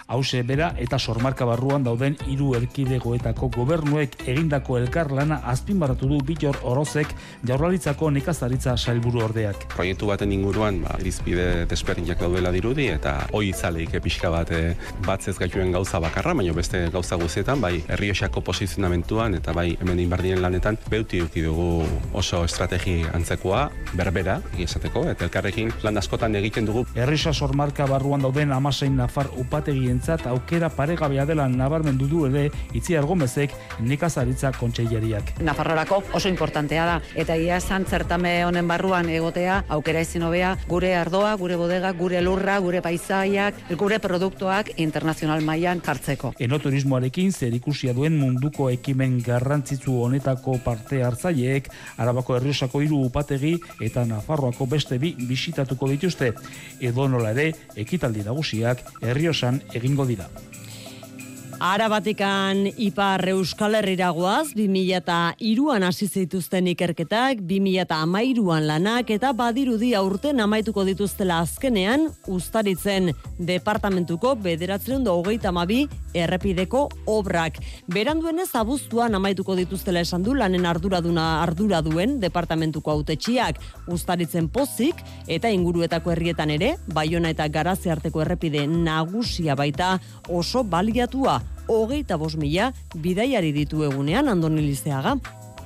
[0.06, 6.56] Hause bera eta sormarka barruan dauden hiru erkidegoetako gobernuek egindako elkar lana azpimarratu du bitor
[6.62, 7.12] orozek
[7.44, 9.68] jaurlaritzako nekazaritza sailburu ordeak.
[9.76, 15.36] Proiektu baten inguruan, ba, irizpide desberdinak daudela dirudi eta hoi izaleik pixka bat eh, batzez
[15.38, 20.38] gaituen gauza bakarra, baina beste gauza guzietan, bai, herriosako posizionamentu momentuan eta bai hemen inbardien
[20.38, 21.82] lanetan beuti duki dugu
[22.14, 23.64] oso estrategi antzekoa
[23.98, 26.84] berbera esateko eta elkarrekin lan askotan egiten dugu.
[26.94, 33.50] Errisa sormarka barruan dauden amasein nafar upategientzat aukera paregabea dela nabarmendu du ere itzi argomezek
[33.80, 35.40] nekazaritza kontseilariak.
[35.42, 40.94] Nafarrorako oso importantea da eta ia esan zertame honen barruan egotea aukera ezin hobea gure
[40.94, 46.34] ardoa, gure bodega, gure lurra, gure paisaiak, gure produktuak internazional mailan jartzeko.
[46.38, 51.70] Enoturismoarekin zer ikusia duen munduko ekimen garrantzitsu honetako parte hartzaileek
[52.04, 53.54] Arabako Herriosako hiru upategi
[53.86, 56.34] eta Nafarroako beste bi bisitatuko dituzte
[56.84, 57.48] edo nola ere
[57.86, 60.28] ekitaldi nagusiak Herriosan egingo dira.
[61.60, 71.38] Arabatikan ipar euskal herriragoaz, 2002an hasi zituzten ikerketak, 2013an lanak eta badirudi aurten amaituko dituztela
[71.44, 77.60] azkenean, ustaritzen departamentuko bederatzen hogeita mabi errepideko obrak.
[77.86, 85.50] Beranduenez abuztuan amaituko dituztela esan du lanen arduraduna ardura duen departamentuko autetxiak ustaritzen pozik eta
[85.50, 92.72] inguruetako herrietan ere, baiona eta garazi arteko errepide nagusia baita oso baliatua hogeita bos mila
[92.94, 95.16] bidaiari ditu egunean andonilizeaga.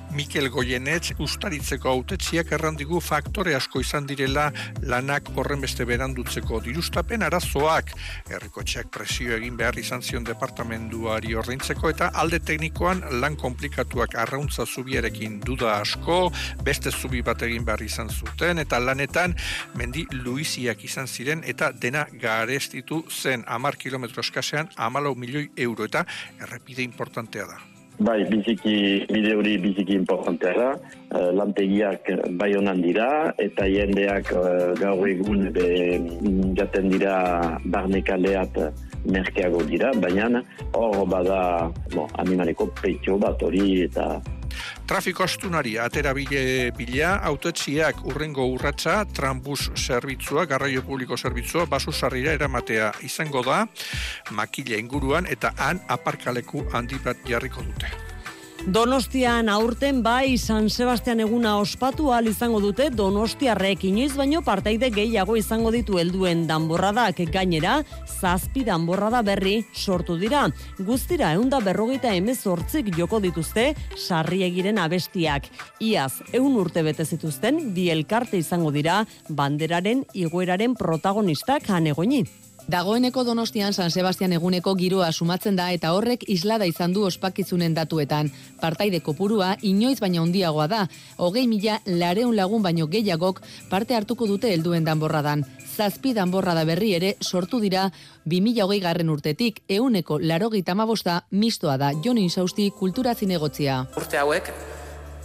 [0.09, 4.47] Mikel Goyenetz ustaritzeko autetziak errandigu faktore asko izan direla
[4.81, 7.93] lanak horren beste berandutzeko dirustapen arazoak.
[8.31, 15.39] Herrikotxeak presio egin behar izan zion departamenduari ordaintzeko eta alde teknikoan lan komplikatuak arrauntza zubiarekin
[15.45, 16.19] duda asko,
[16.65, 19.37] beste zubi bat egin behar izan zuten eta lanetan
[19.77, 26.07] mendi luiziak izan ziren eta dena garestitu zen amar kilometro eskasean amalau milioi euro eta
[26.41, 27.68] errepide importantea da.
[27.99, 30.67] Bai, biziki, bide hori biziki importantea da.
[31.09, 32.07] Uh, lantegiak
[32.39, 35.67] bai honan dira, eta jendeak uh, gaur egun be,
[36.55, 37.17] jaten dira
[37.65, 38.55] barnekaleat
[39.03, 41.41] merkeago dira, baina hor bada
[41.91, 44.13] bo, animaleko petxo bat hori eta
[44.89, 52.33] Trafiko astunari atera bile bila, autetziak urrengo urratza, trambus zerbitzua, garraio publiko zerbitzua, basu sarrira
[52.33, 53.61] eramatea izango da,
[54.33, 58.08] makila inguruan eta han aparkaleku handi bat jarriko dute.
[58.67, 65.37] Donostian aurten bai San Sebastian eguna ospatu al izango dute Donostiarrek inoiz baino partaide gehiago
[65.39, 67.77] izango ditu helduen danborradak gainera
[68.19, 70.43] zazpi danborrada berri sortu dira.
[70.77, 75.47] Guztira eunda berrogeita emezortzik joko dituzte sarriegiren abestiak.
[75.79, 82.25] Iaz, eun urte bete zituzten bi elkarte izango dira banderaren igoeraren protagonistak hanegoni.
[82.69, 88.27] Dagoeneko Donostian San Sebastian eguneko giroa sumatzen da eta horrek islada izan du ospakizunen datuetan.
[88.61, 90.83] Partaide kopurua inoiz baina handiagoa da.
[91.17, 93.41] Hogei mila lareun lagun baino gehiagok
[93.71, 95.47] parte hartuko dute helduen danborradan.
[95.65, 97.87] Zazpi danborrada berri ere sortu dira
[98.29, 103.87] 2008 garren urtetik euneko larogeita amabosta mistoa da Joni Insausti kultura zinegotzia.
[103.97, 104.53] Urte hauek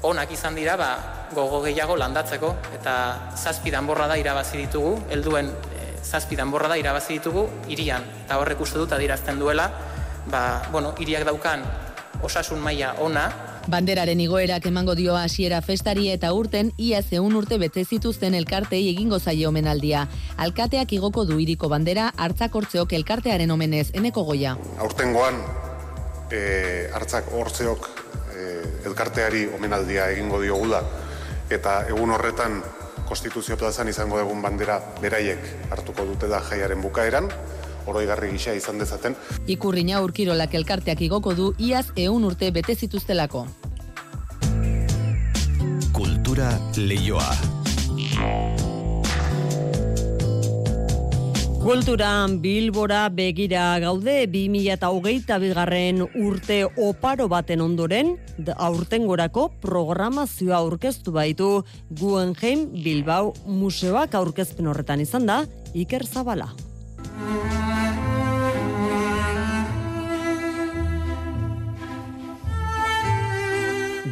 [0.04, 0.90] onak izan dira ba,
[1.34, 2.96] gogo gehiago landatzeko eta
[3.36, 5.52] zazpi danborrada irabazi ditugu helduen
[6.04, 9.70] zazpi danborra da irabazi ditugu irian eta horrek uste dut adirazten duela
[10.30, 11.64] ba, bueno, iriak daukan
[12.22, 13.26] osasun maila ona
[13.64, 19.18] Banderaren igoerak emango dio hasiera festari eta urten ia zeun urte bete zituzten elkartei egingo
[19.18, 20.02] zaie omenaldia.
[20.36, 24.52] Alkateak igoko du iriko bandera hartzakortzeok elkartearen omenez eneko goia.
[24.84, 25.40] Aurtengoan
[26.28, 27.88] e, hartzak hortzeok
[28.36, 28.44] e,
[28.90, 30.82] elkarteari omenaldia egingo diogula
[31.48, 32.60] eta egun horretan
[33.08, 37.28] konstituzio plazan izango egun bandera beraiek hartuko dute da jaiaren bukaeran,
[37.86, 39.16] oroigarri gisa izan dezaten.
[39.46, 43.46] Ikurriña urkirolak elkarteak igoko du iaz eun urte bete zituztelako.
[45.94, 47.30] Kultura leioa.
[51.64, 58.10] Kulturan Bilbora begira gaude 2008 bigarren urte oparo baten ondoren,
[58.52, 61.48] aurtengorako programazioa aurkeztu baitu
[61.88, 65.40] Guggenheim Bilbao Museoak aurkezpen horretan izan da,
[65.72, 66.50] Iker Zabala.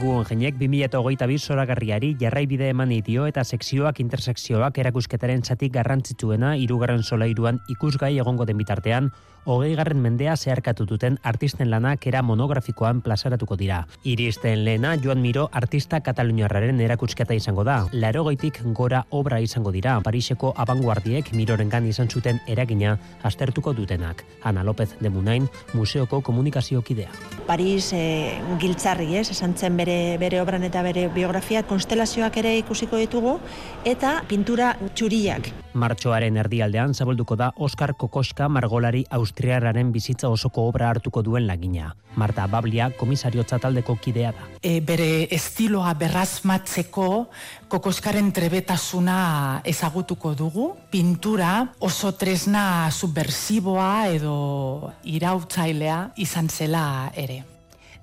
[0.02, 8.16] Guggenheimek 2022 zoragarriari jarraibide eman dio eta sekzioak intersekzioak erakusketaren zati garrantzitsuena hirugarren solairuan ikusgai
[8.18, 9.12] egongo den bitartean
[9.44, 13.86] hogei garren mendea zeharkatu duten artisten lanak era monografikoan plazaratuko dira.
[14.04, 17.86] Iristen lehena Joan Miro artista kataluniarraren erakusketa izango da.
[17.92, 18.24] Laro
[18.72, 20.00] gora obra izango dira.
[20.00, 24.24] Pariseko abanguardiek Mirorengan izan zuten eragina astertuko dutenak.
[24.42, 27.10] Ana López de Munain, museoko komunikazio kidea.
[27.46, 32.96] Paris e, giltzarri, ez, esan zen bere, bere obran eta bere biografia, konstelazioak ere ikusiko
[32.96, 33.38] ditugu,
[33.84, 35.50] eta pintura txuriak.
[35.74, 41.94] Martxoaren erdialdean zabolduko da Oskar Kokoska margolari austriarraren bizitza osoko obra hartuko duen lagina.
[42.16, 44.48] Marta Bablia komisario taldeko kidea da.
[44.62, 47.28] E, bere estiloa berrazmatzeko
[47.68, 50.76] Kokoskaren trebetasuna ezagutuko dugu.
[50.90, 57.51] Pintura oso tresna subversiboa edo irautzailea izan zela ere.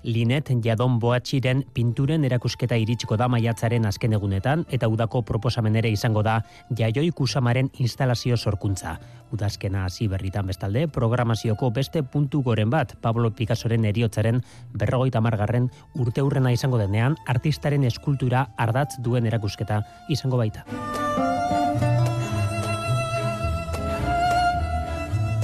[0.02, 6.22] Linet Jadon Boatxiren pinturen erakusketa iritsiko da maiatzaren azken egunetan eta udako proposamen ere izango
[6.22, 6.40] da
[6.76, 8.98] Jaioi Kusamaren instalazio sorkuntza.
[9.30, 14.40] Udazkena hasi berritan bestalde programazioko beste puntu goren bat Pablo Picassoren eriotzaren
[14.72, 20.64] berrogeita margarren urte hurrena izango denean artistaren eskultura ardatz duen erakusketa izango baita.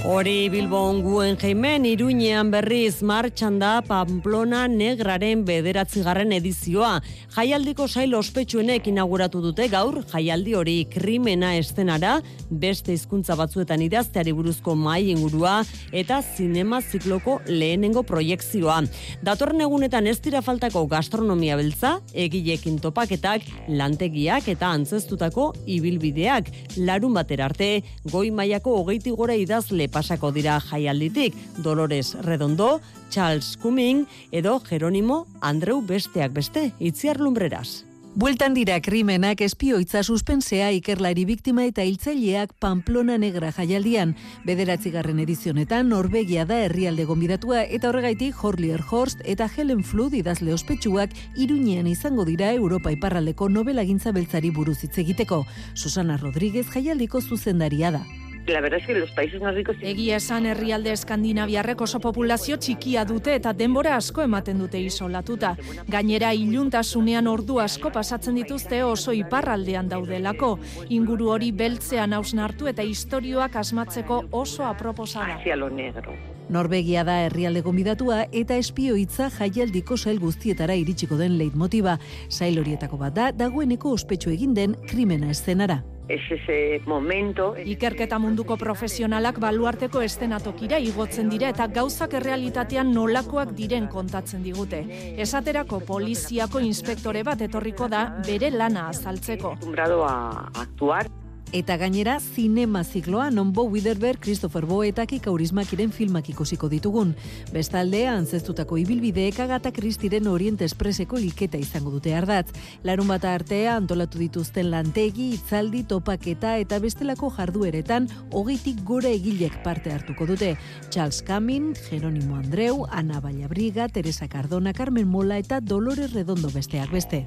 [0.06, 7.00] Hori Bilbon guen jeimen, iruñean berriz martxan da Pamplona Negraren bederatzigarren edizioa.
[7.34, 14.76] Jaialdiko sail ospetsuenek inauguratu dute gaur, jaialdi hori krimena estenara, beste hizkuntza batzuetan idazteari buruzko
[14.78, 15.56] mai ingurua
[15.90, 18.78] eta zinema zikloko lehenengo proiektzioa.
[19.26, 26.54] Datorren egunetan ez dira faltako gastronomia beltza, egilekin topaketak, lantegiak eta antzestutako ibilbideak.
[26.78, 31.34] Larun batera arte, goi mailako hogeiti gora idazle pasako dira jaialditik,
[31.64, 37.86] Dolores Redondo, Charles Cumming edo Jerónimo Andreu besteak beste, itziar lumbreras.
[38.16, 44.14] Bueltan dira krimenak espioitza suspensea ikerlari biktima eta hiltzaileak Pamplona Negra jaialdian.
[44.44, 51.16] Bederatzigarren edizionetan Norvegia da herrialde gonbidatua eta horregaitik Horlier Horst eta Helen Flood idazle ospetsuak
[51.36, 55.44] iruñean izango dira Europa iparraldeko novela gintza beltzari buruz hitz egiteko.
[55.74, 58.06] Susana Rodríguez jaialdiko zuzendaria da.
[58.52, 59.76] La verdad es que los países nórdicos...
[59.80, 65.56] Egia esan herrialde eskandinaviarrek oso populazio txikia dute eta denbora asko ematen dute isolatuta.
[65.88, 70.58] Gainera iluntasunean ordu asko pasatzen dituzte oso iparraldean daudelako.
[70.88, 75.36] Inguru hori beltzean hausnartu eta istorioak asmatzeko oso aproposada.
[75.36, 76.14] Hacia lo negro.
[76.48, 81.98] Norvegia da herrialde gonbidatua eta espioitza jaialdiko sail guztietara iritsiko den leitmotiba.
[82.28, 85.82] Sail horietako bat da dagoeneko ospetsu egin den krimena eszenara.
[86.08, 87.54] Es ese momento...
[87.58, 94.84] Ikerketa munduko profesionalak baluarteko estenatokira igotzen dira eta gauzak errealitatean nolakoak diren kontatzen digute.
[95.18, 99.56] Esaterako poliziako inspektore bat etorriko da bere lana azaltzeko.
[99.56, 100.16] Acostumbrado a
[100.54, 101.10] actuar
[101.52, 107.14] Eta gainera, zinema zikloa non Bo Widerberg, Christopher Bo eta Kika Urismakiren filmak ikusiko ditugun.
[107.52, 112.50] Bestaldea, antzestutako ibilbideek agata Kristiren Orient Expresseko hilketa izango dute ardatz.
[112.82, 119.94] Larun bata artea, antolatu dituzten lantegi, itzaldi, topaketa eta bestelako jardueretan, hogeitik gora egilek parte
[119.94, 120.56] hartuko dute.
[120.90, 127.24] Charles Camin, Jerónimo Andreu, Ana Ballabriga, Teresa Cardona, Carmen Mola eta Dolores Redondo besteak beste.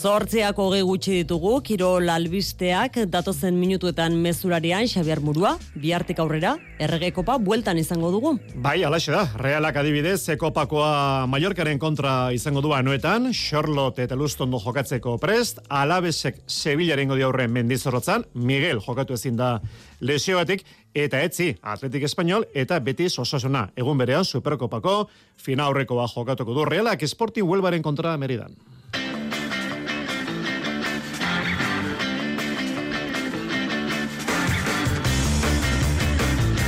[0.00, 7.76] Zortzeak hogei gutxi ditugu, Kirol albisteak datozen minutuetan mezurarian Xabier Murua, bihartik aurrera, erregekopa bueltan
[7.76, 8.30] izango dugu.
[8.64, 15.18] Bai, alaxe da, realak adibidez, ekopakoa Mallorcaren kontra izango du anuetan, Charlotte eta Lustondo jokatzeko
[15.20, 19.58] prest, alabesek Sevillaren godi aurren mendizorrotzan, Miguel jokatu ezin da
[20.00, 20.64] lesioatik,
[20.96, 23.68] eta etzi, Atletik Espainol eta Betis Osasuna.
[23.76, 28.56] Egun berean, Superkopako, fina aurrekoa jokatuko du realak, Sporting Huelbaren kontra Meridan.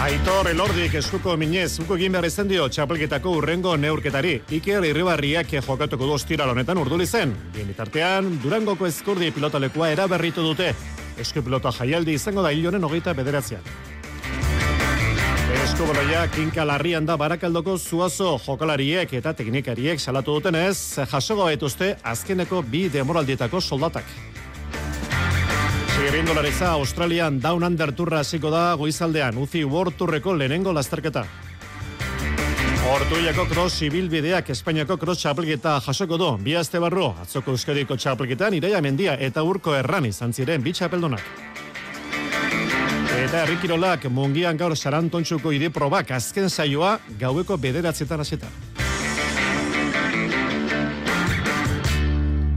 [0.03, 4.33] Aitor Elordik eskuko minez, uko egin behar izan dio txapelketako urrengo neurketari.
[4.57, 7.31] Iker Irribarriak jokatuko du ostiral honetan urduli zen.
[7.55, 10.73] Bien bitartean, Durangoko eskurdi pilotalekua eraberritu dute.
[11.23, 13.63] Esku pilota jaialdi izango da hilonen hogeita bederatzean.
[15.63, 22.89] Eskubaloia kinka larrian da barakaldoko zuazo jokalariek eta teknikariek salatu dutenez, jasogo etuzte azkeneko bi
[22.91, 24.32] demoraldietako soldatak.
[25.93, 31.27] Txirrindularitza Australian Down Under turra hasiko da goizaldean Uzi World Tourreko lehenengo lasterketa.
[32.89, 36.31] Hortuiako cross ibilbideak Espainiako cross txapelketa jasoko du.
[36.41, 41.23] Bi aste barru, atzoko euskadiko txapelketan Ireia Mendia eta Urko Erran izan ziren bi txapeldunak.
[43.23, 48.49] Eta herrikirolak mungian gaur sarantontxuko ide probak azken saioa gaueko bederatzetan hasita.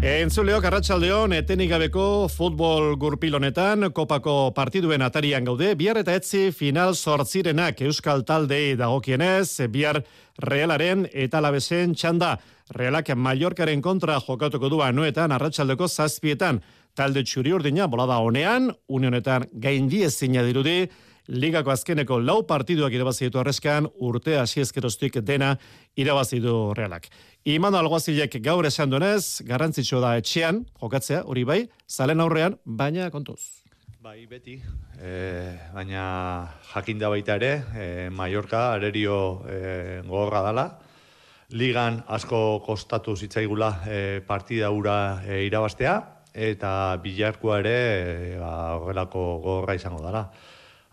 [0.05, 6.93] Entzuleok arratsaldeon etenik gabeko futbol gurpil honetan kopako partiduen atarian gaude bihar eta etzi final
[6.93, 10.03] sortzirenak euskal taldei dagokienez bihar
[10.45, 12.35] realaren eta labesen txanda.
[12.77, 16.61] Realak Mallorcaren kontra jokatuko du anuetan arratsaldeko zazpietan.
[16.93, 20.83] Talde txuri urdina bolada honean unionetan gaindi ezina dirudi
[21.27, 25.55] Ligako azkeneko lau partiduak irabazi ditu arreskan urte hasi ezkeroztik dena
[25.97, 27.07] irabazi du realak.
[27.49, 31.59] Imano alguazilek gaur esan duenez, garrantzitsua da etxean, jokatzea, hori bai,
[31.89, 33.65] zalen aurrean, baina kontuz.
[34.05, 34.59] Bai, beti,
[35.01, 36.05] e, baina
[36.75, 39.17] jakinda baita ere, e, Mallorca, arerio
[39.49, 40.65] e, gogorra dala,
[41.49, 45.95] ligan asko kostatu zitzaigula e, partida ura e, irabastea,
[46.35, 50.29] eta bilarkoa ere e, ba, horrelako gogorra izango dala.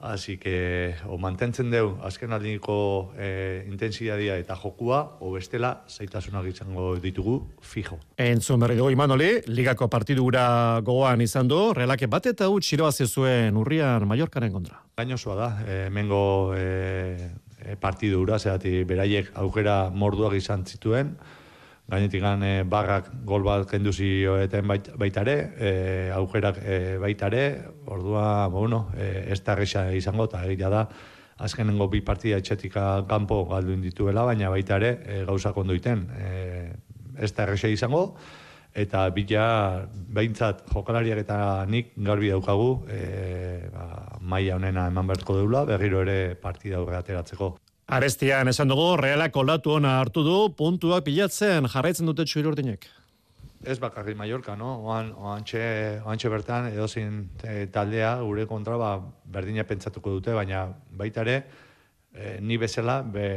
[0.02, 6.96] Así que o mantentzen deu azken aldiko eh, intensidadia eta jokua, o bestela zaitasunak izango
[6.98, 8.00] ditugu fijo.
[8.18, 13.56] Entzun berri dugu Imanoli, ligako partidura gogoan izan du, relake bat eta hut xiroazi zuen
[13.56, 14.80] urrian Mallorcaren kontra.
[14.98, 16.24] Gainozua da, eh, mengo
[16.58, 17.30] eh,
[17.78, 21.14] partidura, zehati beraiek aukera morduak izan zituen,
[21.90, 29.32] gainetik e, barrak gol bat kenduzi eten baitare, e, aukerak e, baitare, ordua, bueno, e,
[29.32, 29.56] ez da
[29.92, 30.88] izango, eta egia da,
[31.38, 36.08] azkenengo bi partida etxetika kanpo galdu dituela, baina baitare e, gauza kondoiten.
[36.16, 36.72] E,
[37.18, 38.16] ez da izango,
[38.74, 45.64] eta bila behintzat jokalariak eta nik garbi daukagu e, ba, maia honena eman beharko deula,
[45.64, 47.56] berriro ere partida aurre ateratzeko.
[47.92, 52.86] Arestian esan dugu, realak olatu ona hartu du, puntuak pilatzen jarraitzen dute txuir urdinek.
[53.68, 54.70] Ez bakarri Mallorca, no?
[54.88, 55.60] Oan, oantxe,
[56.00, 58.94] oantxe bertan, edozin e, taldea, gure kontra, ba,
[59.36, 60.64] berdina pentsatuko dute, baina
[61.02, 61.36] baita ere,
[62.16, 63.28] e, ni bezala, be,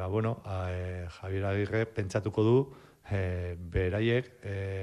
[0.00, 2.58] ba, bueno, a, e, Javier Agirre pentsatuko du,
[3.06, 4.34] e, beraiek,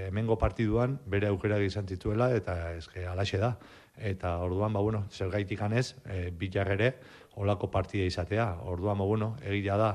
[0.08, 3.58] hemengo partiduan, bere aukera izan zituela, eta eske alaxe da.
[4.00, 6.32] Eta orduan, ba, bueno, zer gaitik anez, e,
[6.64, 6.94] ere,
[7.36, 8.48] olako partida izatea.
[8.66, 9.92] Orduan, bueno, egia da,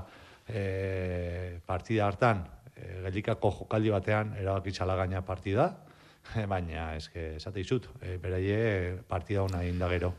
[0.49, 2.45] e, partida hartan,
[2.77, 5.71] e, gelikako jokaldi batean, erabakitzala gaina partida,
[6.53, 10.15] baina, eske, esate izut, e, beraie partida hona indagero.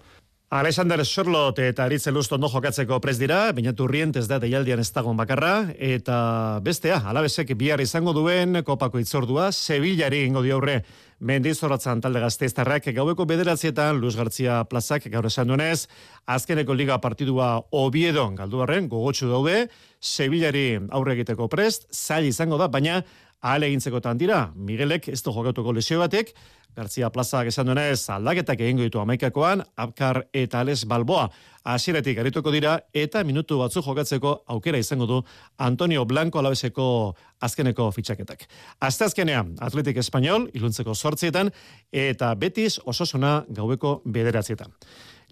[0.55, 5.73] Alexander Charlotte eta Aritze Lustondo jokatzeko prez dira, bainatu rientez da deialdian ez dagoen bakarra,
[5.75, 10.77] eta bestea, alabesek bihar izango duen kopako itzordua, Sevillari ingo di aurre.
[11.19, 15.89] Mendizoratzan talde gazteiztarrak gaueko bederatzietan Luis Gartzia plazak gaur esan duenez,
[16.25, 19.67] azkeneko liga partidua obiedon galdu barren, gogotxu daude,
[19.99, 23.01] Sevillari aurre egiteko prest, zail izango da, baina
[23.45, 26.31] ahal egintzeko dira, Miguelek ez du jokatuko lesio batek,
[26.75, 31.29] Gartzia Plaza esan duenez aldaketak egingo ditu amaikakoan, Abkar eta Ales Balboa
[31.65, 35.21] hasieratik arituko dira eta minutu batzu jokatzeko aukera izango du
[35.57, 38.45] Antonio Blanco alabeseko azkeneko fitxaketak.
[38.79, 41.51] Azte azkenean, Atletik Espanyol, iluntzeko sortzietan,
[41.91, 44.73] eta Betis ososuna gaueko bederatzietan.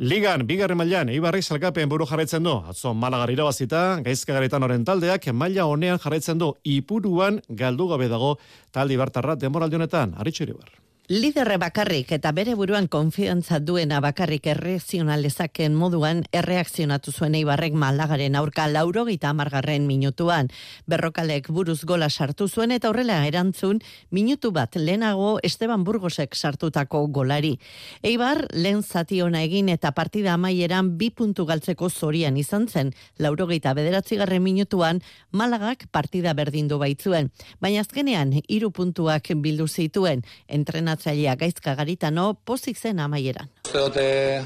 [0.02, 2.56] Ligan, bigarren mailan Eibarri salkapen buru jarraitzen du.
[2.66, 8.38] Atzo Malagar irabazita, gaizka garetan oren taldeak, maila honean jarraitzen du, ipuruan galdu gabe dago
[8.72, 10.18] taldi bartarra demoraldionetan.
[10.18, 10.83] Aritxo iribar.
[11.10, 18.70] Liderre bakarrik eta bere buruan konfiantza duena bakarrik erreakzionalezaken moduan erreakzionatu zuen eibarrek maldagaren aurka
[18.72, 20.48] laurogeita amargarren minutuan.
[20.88, 23.82] Berrokalek buruz gola sartu zuen eta horrela erantzun
[24.12, 27.60] minutu bat lehenago Esteban Burgosek sartutako golari.
[28.02, 32.94] Eibar lehen zati ona egin eta partida amaieran bi puntu galtzeko zorian izan zen.
[33.18, 37.30] Laurogeita bederatzigarren minutuan malagak partida berdindu baitzuen.
[37.60, 40.24] Baina azkenean hiru puntuak bildu zituen.
[40.48, 43.50] Entrena entrenatzailea gaizka garitano pozik zen amaieran.
[43.72, 44.44] Dute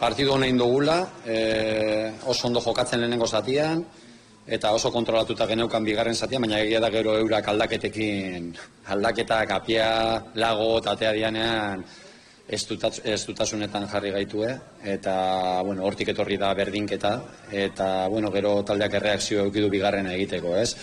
[0.00, 3.84] partidu hona indugula, e, oso ondo jokatzen lehenengo zatian,
[4.46, 8.54] eta oso kontrolatuta geneukan bigarren zatian, baina egia da gero eurak aldaketekin,
[8.86, 11.84] aldaketak apia, lago, tatea dianean,
[12.48, 12.62] ez,
[13.26, 14.52] dutasunetan jarri gaitue,
[14.84, 17.20] eta, bueno, hortik etorri da berdinketa,
[17.50, 20.74] eta, bueno, gero taldeak erreakzio eukidu bigarren egiteko, ez?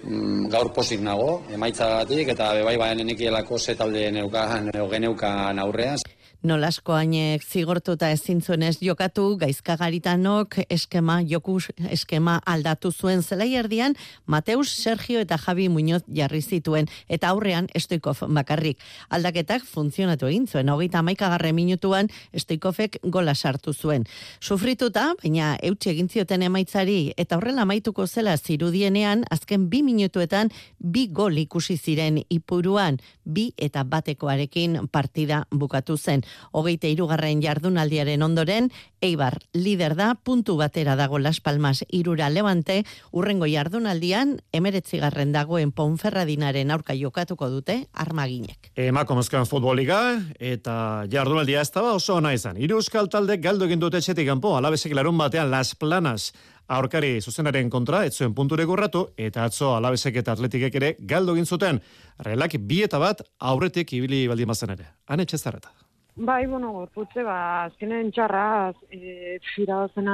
[0.00, 5.98] Mm, gaur posik nago, emaitzatik eta bebai baen enikielako ze talde neukan aurrean.
[6.40, 11.58] Nolasko hainek zigortuta ezin zuenez jokatu, gaizkagaritanok eskema, joku
[11.92, 13.92] eskema aldatu zuen zelai erdian,
[14.24, 18.80] Mateus, Sergio eta Javi Muñoz jarri zituen, eta aurrean Estoikov bakarrik.
[19.10, 24.08] Aldaketak funtzionatu egin zuen, hogeita maikagarre minutuan Estoikovek gola sartu zuen.
[24.40, 31.04] Sufrituta, baina eutxe egin zioten emaitzari, eta horrela maituko zela zirudienean, azken bi minutuetan, bi
[31.12, 38.70] gol ikusi ziren ipuruan, bi eta batekoarekin partida bukatu zen hogeite irugarren jardunaldiaren ondoren,
[39.00, 46.70] Eibar lider da, puntu batera dago Las Palmas irura levante, urrengo jardunaldian, emeretzigarren dagoen Ponferradinaren
[46.70, 48.70] aurka jokatuko dute, armaginek.
[48.76, 52.60] Emako Moskan futboliga, eta jardunaldia ez da oso ona izan.
[52.60, 56.32] Iru euskal talde galdo egin dute etxetik kanpo, alabezek larun batean Las Planas
[56.70, 61.82] aurkari zuzenaren kontra, etzuen punture gorratu, eta atzo alabezek eta atletikek ere galdo egin zuten,
[62.26, 64.92] relak bi eta bat aurretik ibili baldin bazen ere.
[65.08, 65.72] Hane txezarreta.
[66.16, 70.08] Bai, bueno, gorputze, ba, azkenen txarra, e, fira zen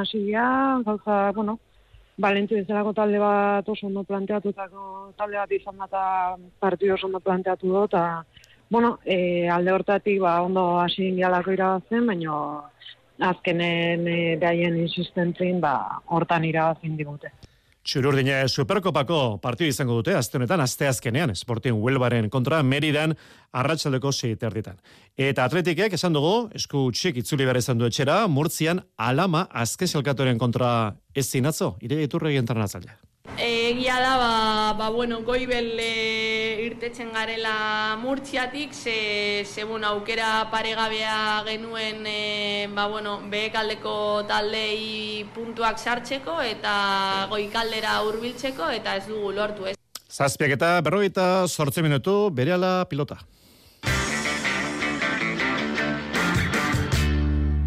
[0.85, 1.59] gauza, bueno,
[2.19, 5.91] balentu bezalako talde bat oso ondo planteatutako talde bat izan bat
[6.61, 8.25] partidu oso ondo planteatu dut, eta,
[8.71, 12.37] bueno, e, alde hortatik, ba, ondo hasi indialako irabazten, baina
[13.19, 17.33] azkenen e, behaien insistentzin, ba, hortan irabazin digute.
[17.87, 23.15] Txururdine Superkopako partidu izango dute, azte honetan, azte azkenean, Sporting Huelbaren kontra Meridan
[23.55, 24.81] arratsaldeko seiterditan.
[25.15, 30.97] Eta atletikek esan dugu, esku txik itzuli behar izan du etxera, Murtzian alama azken kontra
[31.15, 32.99] ez zinatzo, ire iturregi internazalea.
[33.37, 41.43] Egia da, ba, ba bueno, goibel e, irtetzen garela murtziatik, ze, ze bueno, aukera paregabea
[41.45, 49.67] genuen e, ba, bueno, behekaldeko taldei puntuak sartzeko eta goikaldera hurbiltzeko eta ez dugu lortu
[49.67, 49.77] ez.
[50.09, 52.57] Zazpiak eta berroita sortze minutu, bere
[52.89, 53.19] pilota.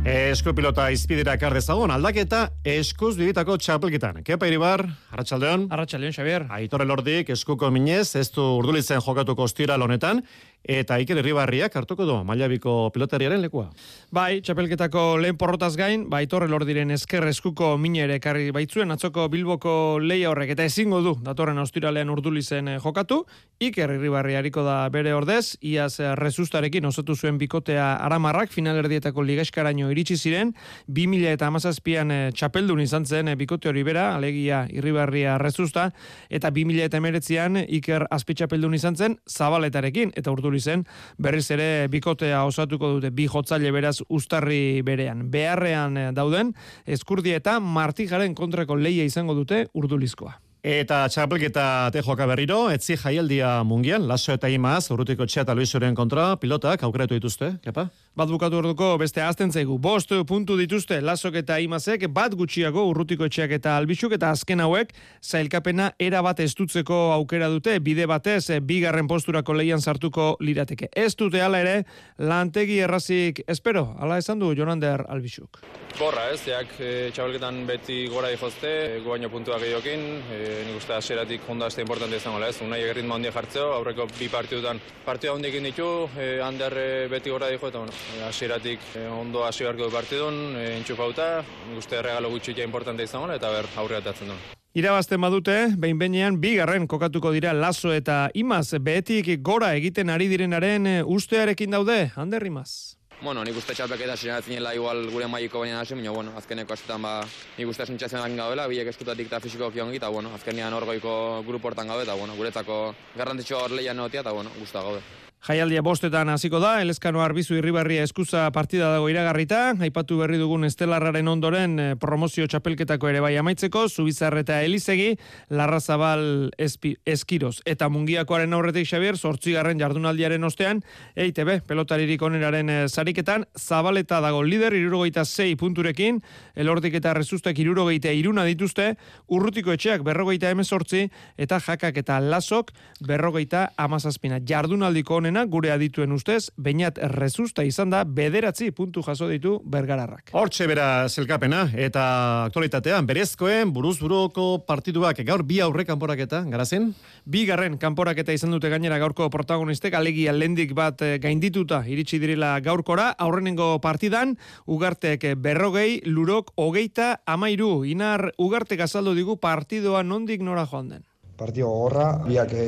[0.09, 4.23] Esku pilota izpidera kardezagon, aldaketa eskuz bibitako txapelketan.
[4.25, 4.81] Kepa iribar,
[5.13, 5.67] Arratxaldeon.
[5.69, 6.47] Arratxaldeon, Xavier.
[6.55, 10.23] Aitor elordik, eskuko minez, ez du urdulitzen jokatuko ostira lonetan,
[10.63, 13.69] eta Iker Herribarriak hartuko du mailabiko pilotariaren lekua.
[14.11, 19.27] Bai, txapelketako lehen porrotaz gain, bai torre lordiren esker eskuko mine ere karri baitzuen, atzoko
[19.31, 23.23] bilboko leia horrek, eta ezingo du, datorren ostiralean urdulizen eh, jokatu,
[23.59, 29.89] Iker Herribarri hariko da bere ordez, iaz eh, rezustarekin osatu zuen bikotea aramarrak, finalerdietako ligeskaraino
[29.91, 30.53] iritsi ziren,
[30.87, 35.89] 2000 eta amazazpian e, txapeldun izan zen bikote hori bera, alegia Irribarria rezusta,
[36.29, 40.87] eta 2000 eta emeretzian Iker azpitxapeldun izan zen, zabaletarekin, eta urdu zen,
[41.21, 45.29] berriz ere bikotea osatuko dute bi jotzaile beraz ustarri berean.
[45.29, 46.55] Beharrean eh, dauden,
[46.89, 50.48] eskurdi eta martijaren kontrako leia izango dute urdulizkoa.
[50.59, 55.95] Eta txapelketa te joka berriro, etzi jaialdia mungian, laso eta imaz, urrutiko txea eta luizuren
[55.95, 57.85] kontra, pilotak aukeratu dituzte, kepa?
[58.19, 59.77] Bat bukatu orduko beste azten zaigu.
[59.79, 64.91] Bost puntu dituzte lasok eta imazek, bat gutxiago urrutiko etxeak eta albixuk eta azken hauek,
[65.23, 70.91] zailkapena era bat estutzeko aukera dute, bide batez, bigarren posturako leian sartuko lirateke.
[70.91, 71.85] Ez dute ala ere,
[72.19, 75.63] lantegi errazik, espero, ala esan du Jonander albixuk.
[75.95, 80.93] Gorra ez, jak e, txabelketan beti gora dihozte, e, guaino puntuak egiokin, e, nik uste
[80.93, 84.79] aseratik honda azte importante izango ez, unai egirritmo handia jartzeo, aurreko bi partidutan.
[85.05, 89.45] Partida handik ditu, e, ander e, beti gora diho, eta bueno, e, aseratik e, ondo
[89.45, 93.97] hasi beharko du partidun, e, intxupauta, nik uste regalo gutxitia importante izango eta ber aurre
[93.97, 94.37] atatzen du.
[94.77, 101.01] Irabazten badute, behin behinean, bigarren kokatuko dira lazo eta imaz, behetik gora egiten ari direnaren
[101.05, 102.98] ustearekin daude, Ander Imaz.
[103.19, 107.11] Bueno, nik uste txapeketa zinela igual gure maiko baina hasi, baina bueno, azkeneko asetan ba,
[107.57, 108.39] nik uste esuntxatzen egin
[108.71, 112.95] biek eskutatik eta fisiko kiongi, eta bueno, azkenean orgoiko grupo hortan gaude, eta bueno, guretzako
[113.17, 115.28] garrantzitsua hor lehian eta bueno, guztua gaude.
[115.39, 121.29] Jaialdia bostetan hasiko da, Elezkano Arbizu Irribarria eskuza partida dago iragarrita, aipatu berri dugun estelarraren
[121.31, 125.13] ondoren eh, promozio txapelketako ere bai amaitzeko, Zubizar eta Elizegi,
[125.55, 130.83] Larrazabal Eskiroz eta Mungiakoaren aurretik Xavier, sortzigarren jardunaldiaren ostean,
[131.15, 136.19] EITB, pelotaririk oneraren eh, sariketan, Zabaleta dago lider, irurogeita zei punturekin,
[136.59, 138.89] elordik eta rezustek irurogeita iruna dituzte,
[139.31, 141.07] urrutiko etxeak berrogeita emezortzi,
[141.39, 142.75] eta jakak eta lasok
[143.07, 144.43] berrogeita amazazpina.
[144.43, 150.31] Jardunaldiko onena gure adituen ustez, bainat rezusta izan da bederatzi puntu jaso ditu bergararrak.
[150.33, 152.03] Hortxe bera zelkapena eta
[152.47, 156.89] aktualitatean berezkoen buruzburuko partiduak gaur bi aurre kanporaketa, garazen?
[157.29, 162.55] Bi garren kanporaketa izan dute gainera gaurko protagonistek, alegia lendik bat eh, gaindituta iritsi direla
[162.65, 164.33] gaurkora, aurrenengo partidan,
[164.65, 171.08] ugartek berrogei, lurok hogeita amairu, inar ugartek azaldu digu partidoa nondik nora joan den
[171.39, 172.65] partio gogorra, biak e,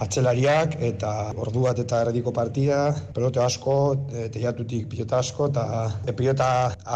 [0.00, 1.10] atzelariak eta
[1.44, 2.78] ordu bat eta erdiko partida,
[3.16, 3.76] pelote asko,
[4.12, 5.64] e, teiatutik pilota asko, eta
[6.06, 6.48] e, pilota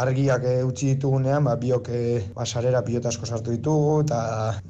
[0.02, 2.00] argiak e, utzi ditugunean, ba, biok e,
[2.36, 4.20] basarera pilota asko sartu ditugu, eta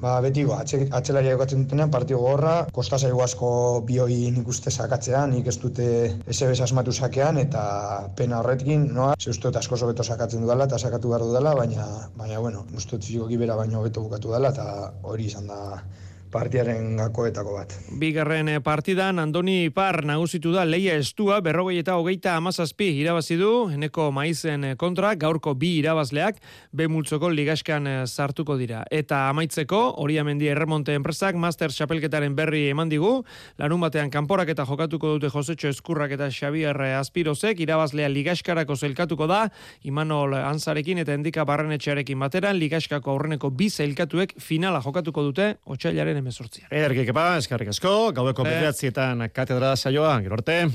[0.03, 3.51] ba, betiko, atze, atzelariak okatzen dutenean, partio gogorra, kosta zaigu asko
[3.87, 5.87] bioi nik uste sakatzean, nik ez dute
[6.27, 7.63] SBS asmatu sakean, eta
[8.19, 11.87] pena horretkin, noa, ze uste asko zobeto sakatzen dudala, eta sakatu behar dudala, baina,
[12.19, 15.59] baina, bueno, uste dut bera baino beto bukatu dela, eta hori izan da
[16.31, 17.73] partiaren gakoetako bat.
[17.99, 23.51] Bigarren eh, partidan Andoni Ipar nagusitu da leia estua berrogei eta hogeita amazazpi irabazi du
[23.73, 26.39] eneko maizen eh, kontra gaurko bi irabazleak
[26.71, 28.83] be multzoko ligaskan eh, sartuko dira.
[28.91, 33.23] Eta amaitzeko hori amendi erremonte enpresak master chapelketaren berri eman digu
[33.57, 39.41] larun batean kanporak eta jokatuko dute Josetxo Eskurrak eta Xavier Aspirozek irabazlea ligaskarako zelkatuko da
[39.83, 45.49] Imanol Anzarekin eta Endika Barrenetxearekin bateran ligaskako aurreneko bi zelkatuek finala jokatuko dute
[46.19, 46.67] otxailaren emezortzia.
[46.71, 48.49] Ederki kepa, eskarrik asko, gaueko eh.
[48.49, 50.69] bederatzeetan katedra saioa, gero arte.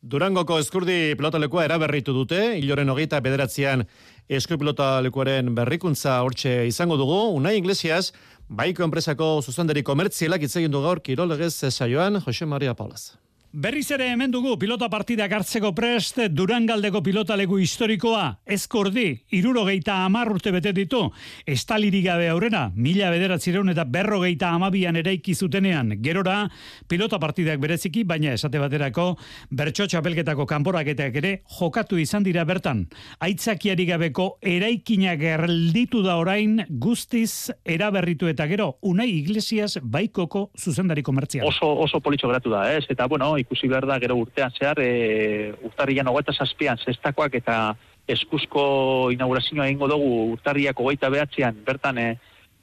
[0.00, 3.84] Durangoko eskurdi pilotalekua eraberritu dute, hiloren hogeita bederatzean
[4.28, 8.12] eskur pilotalekuaren berrikuntza hortxe izango dugu, unai inglesiaz,
[8.48, 13.16] baiko enpresako zuzendari komertzielak itzegin du gaur kirolegez saioan, Jose Maria Paulaz.
[13.58, 20.28] Berriz ere hemen dugu pilota partida hartzeko prest Durangaldeko pilota legu historikoa eskordi irurogeita amar
[20.30, 21.00] urte bete ditu.
[21.42, 25.96] Estaliri gabe aurrera mila bederatzireun eta berrogeita amabian ere zutenean.
[26.00, 26.48] Gerora
[26.86, 29.16] pilota partidak bereziki baina esate baterako
[29.50, 32.86] bertso txapelketako kanporaketak ere jokatu izan dira bertan.
[33.18, 41.48] Aitzakiari gabeko eraikinak erlditu da orain guztiz eraberritu eta gero unai iglesias baikoko zuzendari komertzial.
[41.48, 42.84] Oso, oso politxo geratu da ez?
[42.88, 47.74] Eta bueno ikusi behar da gero urtean zehar, e, urtarrian hogeita zazpian zestakoak eta
[48.08, 52.08] eskuzko inaugurazioa egingo dugu urtarriak hogeita behatzean bertan e,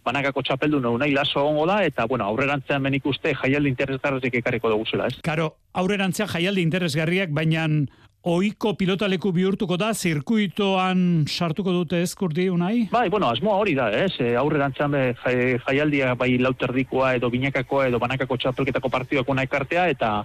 [0.06, 4.86] banakako txapeldu nahi laso ongo da, eta bueno, aurrerantzean menik uste jaialdi interesgarriak ekarriko dugu
[4.86, 5.18] zela, ez?
[5.26, 7.66] Karo, aurrerantzean jaialdi interesgarriak, baina
[8.26, 12.88] oiko pilotaleku bihurtuko da, zirkuitoan sartuko dute ezkurdi unai?
[12.94, 14.14] Bai, bueno, asmoa hori da, ez?
[14.22, 15.04] E, aurrerantzean be,
[15.66, 20.16] jaialdia bai lauterdikoa edo binakakoa edo banakako txapelketako partiduak una ekartea, eta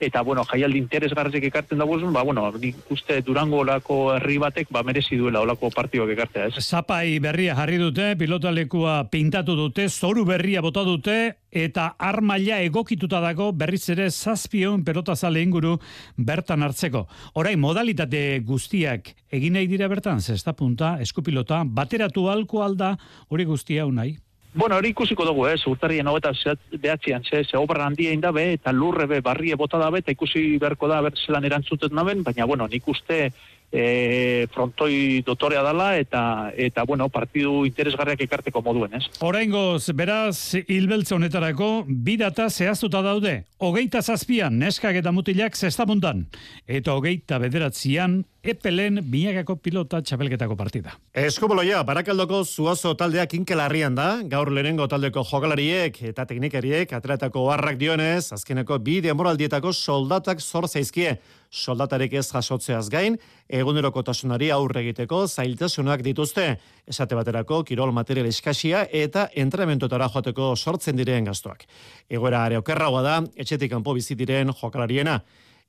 [0.00, 4.82] eta bueno, jaialdi interesgarrik ekartzen da ba bueno, nik uste Durango olako herri batek ba
[4.82, 6.64] merezi duela olako partioak ekartea, ez?
[6.64, 13.52] Zapai berria jarri dute, pilotalekua pintatu dute, zoru berria bota dute eta armaila egokituta dago
[13.52, 15.78] berriz ere zazpion pelota zale inguru
[16.16, 17.06] bertan hartzeko.
[17.34, 22.96] Orain modalitate guztiak egin nahi dira bertan, zesta punta, eskupilota, bateratu alko alda
[23.28, 24.16] hori guztia unai.
[24.54, 26.30] Bueno, hori ikusiko dugu, eh, urtarrien hau eta
[26.78, 30.86] behatzean, ze, ze obra handia indabe, eta lurre be, barrie bota dabe, eta ikusi beharko
[30.88, 33.32] da, ber, zelan erantzuten naben, baina, bueno, nik uste
[33.74, 39.08] e, frontoi dotorea dala eta eta bueno, partidu interesgarriak ekarteko moduen, ez?
[39.26, 43.40] Oraingoz, beraz, hilbeltze honetarako, bi data zehaztuta daude.
[43.58, 46.28] Hogeita zazpian, neskak eta mutilak zestabundan.
[46.66, 50.92] Eta hogeita bederatzian, epelen binakako pilota txapelketako partida.
[51.16, 58.32] Eskuboloia, barakaldoko zuazo taldeak inkelarrian da, gaur lehenengo taldeko jokalariek eta teknikariek atletako harrak dionez,
[58.36, 61.16] azkeneko bi demoraldietako soldatak zor zaizkie.
[61.54, 63.16] Soldatarek ez jasotzeaz gain,
[63.48, 66.48] eguneroko tasunari aurre egiteko zailtasunak dituzte.
[66.90, 71.64] Esate baterako, kirol material eskasia eta entrementotara joateko sortzen diren gaztuak.
[72.10, 75.20] Egoera are okerragoa da, etxetik kanpo bizi diren jokalariena.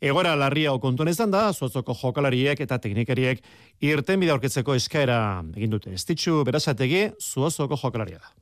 [0.04, 3.40] Egora larria okontuan izan da, zuatzoko jokalariek eta teknikariek
[3.80, 5.20] irten bide aurketzeko eskaera
[5.56, 5.94] egin dute.
[5.96, 8.34] Estitxu berazategi, zuatzoko jokalaria da.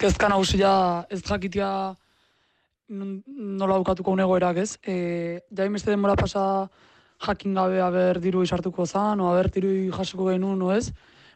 [0.00, 0.70] Kezka nagusia
[1.10, 1.68] ez jakitia
[2.88, 4.78] nola bukatuko unegoerak ez.
[4.86, 6.68] E, jain beste denbora pasa
[7.26, 10.92] jakin gabe haber diru isartuko zan, o haber diru jasoko genuen, no ez.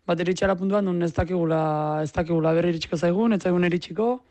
[0.07, 4.23] Bat eritxara puntuan, non ez dakigula, ez dakigula berri iritsiko zaigun, ez zaigun iritsiko.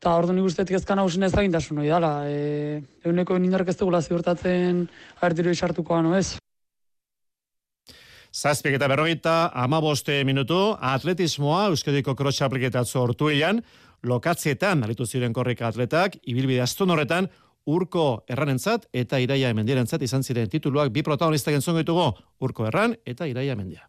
[0.00, 2.22] Eta ordu nik uste kezka nagusin ez dagintasun hori dala.
[2.24, 4.86] E, eguneko inork ez dugula ziurtatzen
[5.18, 6.38] haber diru isartukoa, no ez.
[8.32, 13.60] Zazpiek eta berrogeita, amaboste minutu, atletismoa, Euskadiko cross apliketa sortu ilan,
[14.00, 17.28] lokatzietan, aritu ziren korrika atletak, ibilbide aston horretan,
[17.68, 22.08] urko erranentzat eta iraia emendiarentzat izan ziren tituluak bi protagonistak entzongo ditugu,
[22.40, 23.84] urko erran eta iraia emendia.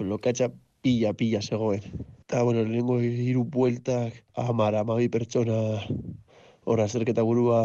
[0.00, 0.50] lokatza
[0.82, 1.80] pila, pila zegoen.
[2.26, 5.78] Eta, bueno, lehenengo hiru bueltak, amar, amabi pertsona,
[6.66, 7.60] hor azerketa burua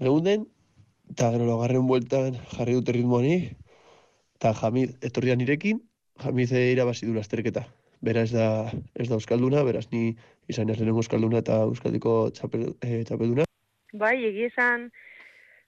[0.00, 0.46] geunden,
[1.12, 3.34] eta gero logarren bueltan jarri dute ritmoani,
[4.40, 5.82] eta Jamid etorria nirekin,
[6.24, 7.66] Jamid irabazi du lasterketa.
[8.00, 8.48] Bera ez da,
[8.96, 10.16] ez da Euskalduna, beraz ni
[10.48, 13.44] izan ez lehenengo Euskalduna eta Euskaldiko txapel, eh, txapelduna.
[13.92, 14.88] Bai, egia esan,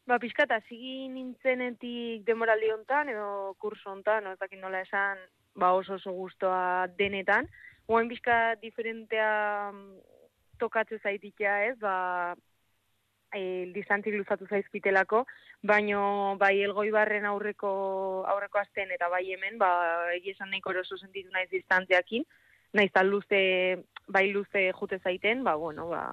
[0.09, 5.21] ba, pixkat, hasi nintzenetik demoraldi hontan, edo kurso hontan, no, ez dakit nola esan,
[5.55, 7.49] ba, oso oso gustoa denetan.
[7.87, 9.99] Oain pixka diferentea mm,
[10.59, 12.35] tokatze zaitikia ez, ba,
[13.35, 15.25] e, distantzik luzatu zaizkitelako,
[15.63, 17.73] baino bai elgoi barren aurreko,
[18.31, 19.71] aurreko asten eta bai hemen, ba,
[20.15, 22.25] egia esan nahiko eroso sentitu naiz distantziakin,
[22.75, 23.43] naiz luze,
[24.09, 26.05] bai luze jute zaiten, ba, bueno, ba,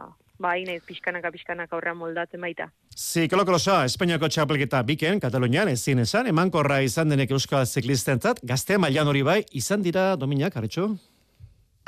[0.41, 2.71] bai naiz pixkanaka pixkanaka aurrean moldatzen baita.
[2.97, 9.13] Zikolo kolosa, Espainiako txapelketa biken, Katalunian, ezin esan, emankorra izan denek euskal ziklistentzat, gazte mailan
[9.13, 10.89] hori bai, izan dira dominak, arretxo?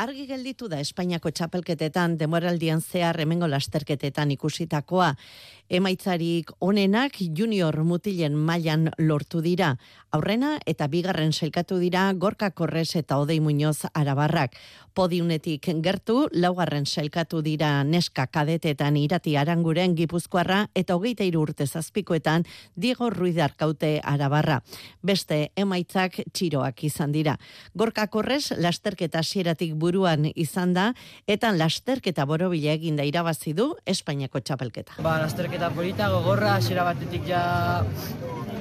[0.02, 5.12] Argi gelditu da Espainiako txapelketetan demoraldian zehar hemengo lasterketetan ikusitakoa.
[5.70, 9.76] Emaitzarik onenak junior mutilen mailan lortu dira.
[10.14, 14.58] Aurrena eta bigarren selkatu dira Gorka Korres eta Odei Muñoz Arabarrak.
[14.94, 23.10] Podiunetik gertu, laugarren selkatu dira neska kadetetan irati aranguren gipuzkoarra eta hogeita urte zazpikoetan Diego
[23.10, 24.62] Ruiz Arkaute Arabarra.
[25.02, 27.38] Beste emaitzak txiroak izan dira.
[27.74, 30.90] Gorka Korres lasterketa hasieratik buruan izan da
[31.28, 35.02] eta lasterketa borobila eginda irabazi du Espainiako txapelketa.
[35.04, 37.44] Ba, lasterketa polita gogorra, hasiera batetik ja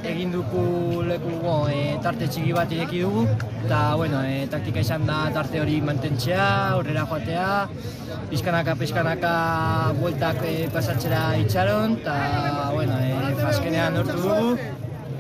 [0.03, 3.23] egin duku leku go, e, tarte txiki bat ireki dugu,
[3.63, 7.49] eta bueno, e, taktika izan da tarte hori mantentzea, aurrera joatea,
[8.33, 9.33] pizkanaka, pizkanaka
[10.01, 12.17] bueltak e, pasatzera itxaron, eta
[12.75, 13.13] bueno, e,
[13.53, 14.57] azkenean lortu dugu,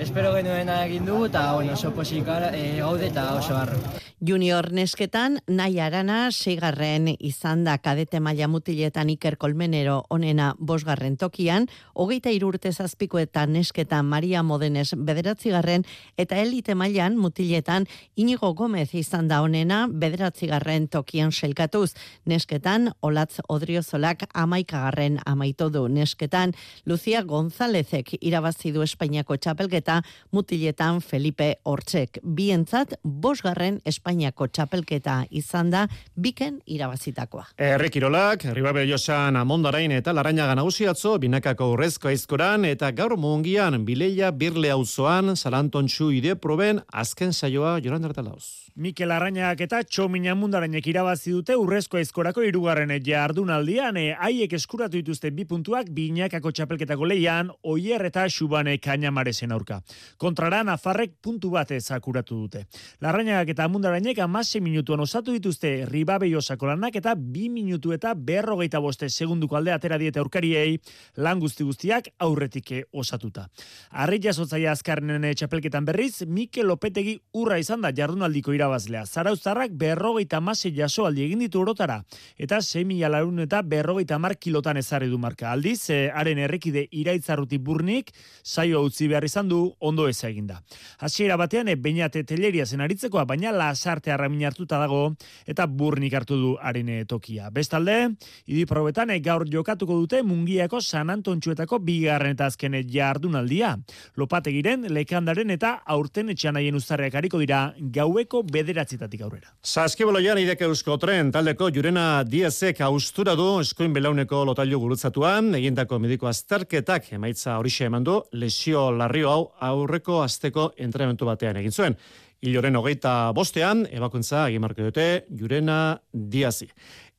[0.02, 3.78] espero genuena egin dugu, eta bueno, oso posik e, gaude eta oso harro.
[4.22, 11.66] Junior nesketan, nahi arana, seigarren izan da kadete maila mutiletan Iker Kolmenero onena bosgarren tokian,
[11.98, 15.82] hogeita irurte zazpiko eta nesketan Maria Modenes bederatzigarren,
[16.14, 21.96] eta elite mailan mutiletan Inigo Gomez izan da onena bederatzigarren tokian selkatuz.
[22.24, 25.88] Nesketan, Olatz Odriozolak amaikagarren amaitu du.
[25.88, 26.54] Nesketan,
[26.86, 29.98] Lucia Gonzálezek irabazi du Espainiako txapelketa,
[30.30, 32.22] mutiletan Felipe Hortzek.
[32.22, 35.86] Bientzat, bosgarren Espainiako txapelketa izan da,
[36.16, 37.46] biken irabazitakoa.
[37.58, 44.30] Herri Kirolak, Ribabe Josan Amondarain eta Larañaga nagusiatzo, binakako urrezko aizkoran, eta gaur mungian, bileia
[44.30, 48.71] birle auzoan, salantontxu ide proben, azken saioa joran dertalauz.
[48.74, 55.28] Mikel Arrañak eta Txomina Mundarainek irabazi dute urrezko aizkorako irugarren jardunaldian, e, haiek eskuratu dituzte
[55.30, 59.82] bi puntuak binakako txapelketako leian, oier eta xubane kainamaresen aurka.
[60.16, 62.62] Kontrara Nafarrek puntu bat ezakuratu dute.
[63.04, 68.80] Larrañak eta Mundarainek amase minutuan osatu dituzte ribabe josako lanak eta bi minutu eta berrogeita
[68.80, 70.78] boste segunduko alde atera diete aurkariei
[71.16, 73.50] lan guzti guztiak aurretik osatuta.
[73.90, 79.04] Arri jasotzaia azkarrenen txapelketan berriz, Mikel Lopetegi urra izan da jardunaldiko irabazlea.
[79.06, 82.02] Zarauztarrak berrogeita mase jasoaldi egin ditu orotara,
[82.38, 85.50] eta semi alarun eta berrogeita mar kilotan ezarri du marka.
[85.52, 90.62] Aldiz, eh, haren errekide iraitzarruti burnik, saio utzi behar izan du, ondo ez eginda.
[90.98, 95.14] Hasiera batean e, Beñate Telleria zen aritzekoa, baina lasarte arramin hartuta dago
[95.46, 97.50] eta burnik hartu du haren tokia.
[97.50, 98.14] Bestalde,
[98.46, 103.76] idi probetan e, gaur jokatuko dute Mungiako San Antontxuetako bigarren eta azken jardunaldia.
[104.16, 109.52] Lopategiren, lekandaren eta aurten etxean haien uztarreak hariko dira gaueko bederatzitatik aurrera.
[109.62, 116.28] Saskiboloian ideke eusko tren, taldeko jurena diezek austura du eskoin belauneko lotailu gurutzatuan, egindako mediko
[116.30, 119.40] azterketak emaitza horixe eman du, lesio larrio hau
[119.70, 121.96] aurreko azteko entrenamentu batean egin zuen.
[122.42, 126.66] Iloren hogeita bostean, ebakuntza egimarko dute jurena diazi.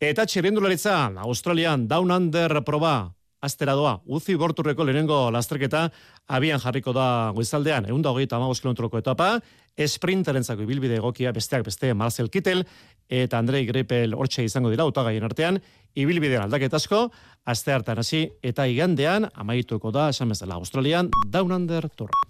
[0.03, 2.97] Eta txirrindularitza, Australian Down Under proba,
[3.43, 5.85] astera doa, uzi borturreko lehenengo lasterketa
[6.31, 7.05] abian jarriko da
[7.35, 9.37] goizaldean, egun da hogeita amagos kilometroko etapa,
[9.77, 12.63] esprinteren zako ibilbide egokia besteak beste Marcel Kittel
[13.09, 15.59] eta Andrei Grepel hortxe izango dira utagaien artean,
[15.95, 17.07] ibilbide aldaketasko,
[17.45, 22.21] aste hartan hasi eta igandean amaituko da, esan bezala, Australian, Down Under Torra.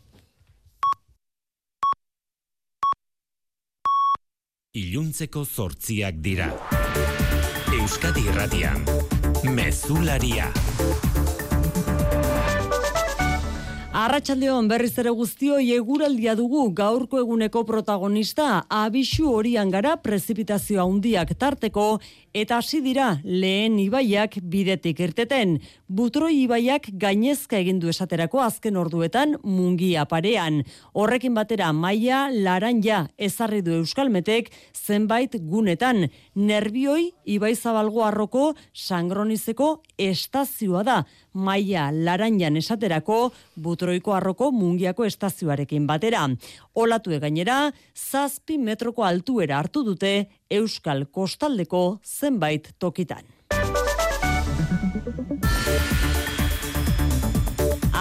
[4.74, 6.50] Iluntzeko zortziak dira.
[7.78, 8.86] Euskadi Irratian,
[9.54, 10.50] Mezularia.
[14.04, 21.86] Arratxaldeon berriz ere guztio eguraldia dugu gaurko eguneko protagonista abisu horian gara prezipitazio handiak tarteko
[22.36, 25.56] eta hasi dira lehen ibaiak bidetik irteten.
[25.88, 30.64] Butroi ibaiak gainezka egin du esaterako azken orduetan mungia parean.
[30.92, 36.10] Horrekin batera maila laranja ezarri du Euskalmetek zenbait gunetan.
[36.36, 41.04] Nerbioi ibai zabalgo arroko sangronizeko estazioa da.
[41.34, 46.28] Maia laranjan esaterako butroiko arroko mungiako estazioarekin batera.
[46.76, 53.24] Olatu gainera, zazpi metroko altuera hartu dute Euskal Kostaldeko zenbait tokitan.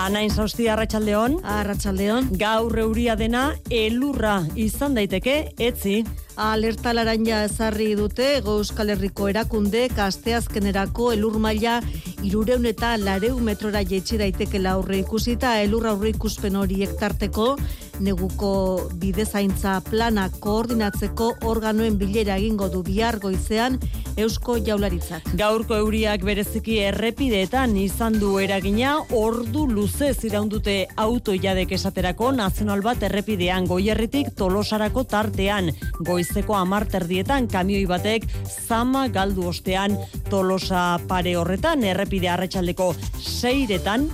[0.03, 1.37] Anain zausti arratsaldeon.
[1.47, 2.33] Arratsaldeon.
[2.39, 6.01] Gaur euria dena elurra izan daiteke etzi.
[6.43, 11.77] Alerta laranja ezarri dute Ego Euskal Herriko erakunde kasteazkenerako elur maila
[12.23, 17.57] irureun eta lareu metrora jetxi daiteke aurre ikusita elur aurre ikuspen horiek tarteko
[18.01, 23.79] neguko bidezaintza plana koordinatzeko organoen bilera egingo du bihar goizean
[24.17, 25.31] Eusko Jaularitzak.
[25.41, 33.03] Gaurko euriak bereziki errepideetan izan du eragina ordu luze ziraundute auto jadek esaterako nazional bat
[33.09, 35.71] errepidean goierritik tolosarako tartean
[36.01, 38.29] goizeko amarterdietan kamioi batek
[38.69, 39.97] zama galdu ostean
[40.29, 44.05] tolosa pare horretan errepide arratsaldeko seiretan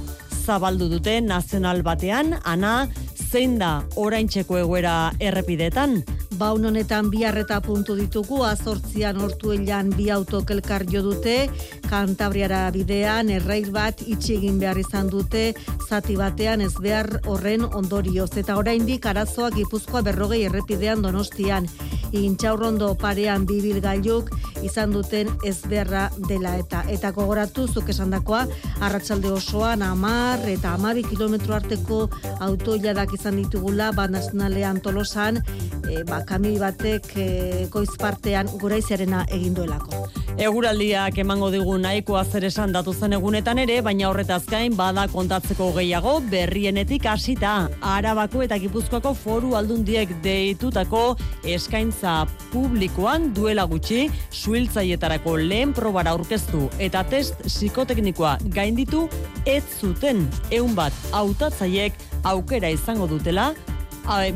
[0.49, 2.89] zabaldu dute nazional batean ana
[3.29, 5.99] zein da oraintxeko egoera errepidetan?
[6.39, 7.25] Baun honetan bi
[7.67, 11.51] puntu ditugu, azortzian hortu elan bi autokelkar jo dute,
[11.91, 15.55] kantabriara bidean, errail bat itxi egin behar izan dute,
[15.89, 18.37] zati batean ez behar horren ondorioz.
[18.37, 21.67] Eta oraindik arazoak gipuzkoa berrogei errepidean donostian.
[22.13, 24.31] Intxaurrondo parean bibil gailuk
[24.63, 28.47] izan duten ez beharra dela eta eta gogoratu zuk esandakoa
[28.81, 32.09] arratsalde osoan amar eta amabi kilometro arteko
[32.41, 35.43] autoiladak izan ditugula ba nazionalean tolosan
[35.89, 37.29] e, ba, kami batek e,
[37.73, 40.07] goiz partean guraiziarena egin duelako.
[40.39, 45.73] Eguraldiak emango digu nahikoa zer esan datu zen egunetan ere, baina horretaz gain bada kontatzeko
[45.75, 51.03] gehiago berrienetik hasita Arabako eta Gipuzkoako foru aldundiek deitutako
[51.43, 52.21] eskaintza
[52.53, 59.09] publikoan duela gutxi suhiltzaietarako lehen probara aurkeztu eta test psikoteknikoa gainditu
[59.47, 60.18] ez zuten
[60.51, 63.53] ehun bat hautatzaiek aukera izango dutela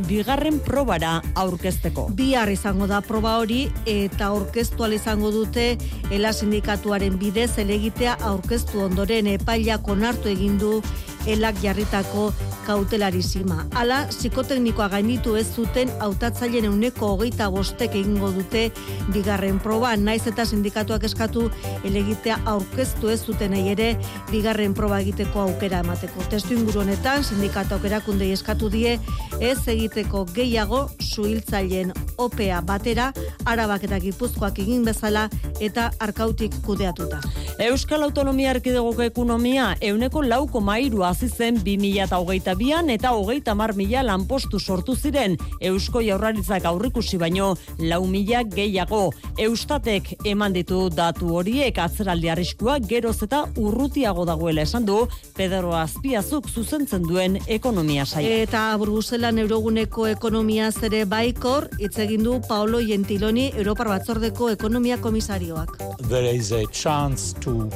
[0.07, 2.11] bigarren probara aurkezteko.
[2.13, 5.79] Bihar izango da proba hori eta aurkeztu izango dute
[6.11, 10.83] ela sindikatuaren bidez elegitea aurkeztu ondoren epailak onartu egin du
[11.27, 12.33] elak jarritako
[12.67, 13.67] kautelarizima.
[13.75, 18.69] Hala, psikoteknikoa gainitu ez zuten hautatzaileen euneko hogeita bostek egingo dute
[19.15, 21.49] bigarren proba, naiz eta sindikatuak eskatu
[21.85, 23.97] elegitea aurkeztu ez zuten ere
[24.31, 26.25] bigarren proba egiteko aukera emateko.
[26.31, 28.99] Testu inguru honetan, sindikatuak erakundei eskatu die
[29.41, 31.93] ez egiteko gehiago suhiltzaileen
[32.23, 33.13] opea batera,
[33.45, 35.29] arabak eta gipuzkoak egin bezala
[35.61, 37.21] eta arkautik kudeatuta.
[37.63, 44.59] Euskal Autonomia Erkidegoko ekonomia euneko lauko mairu hasi zen 2022an eta hogeita mar mila lanpostu
[44.59, 49.03] sortu ziren Eusko Jaurlaritzak aurrikusi baino lau mila gehiago.
[49.39, 55.03] Eustatek eman ditu datu horiek atzeraldi arriskua geroz eta urrutiago dagoela esan du
[55.37, 58.41] Pedro Azpiazuk zuzentzen duen ekonomia saia.
[58.47, 65.77] Eta Bruselan euroguneko ekonomia zere baikor hitz egin du Paolo Gentiloni Europar Batzordeko ekonomia komisarioak.
[66.09, 67.69] There is a chance to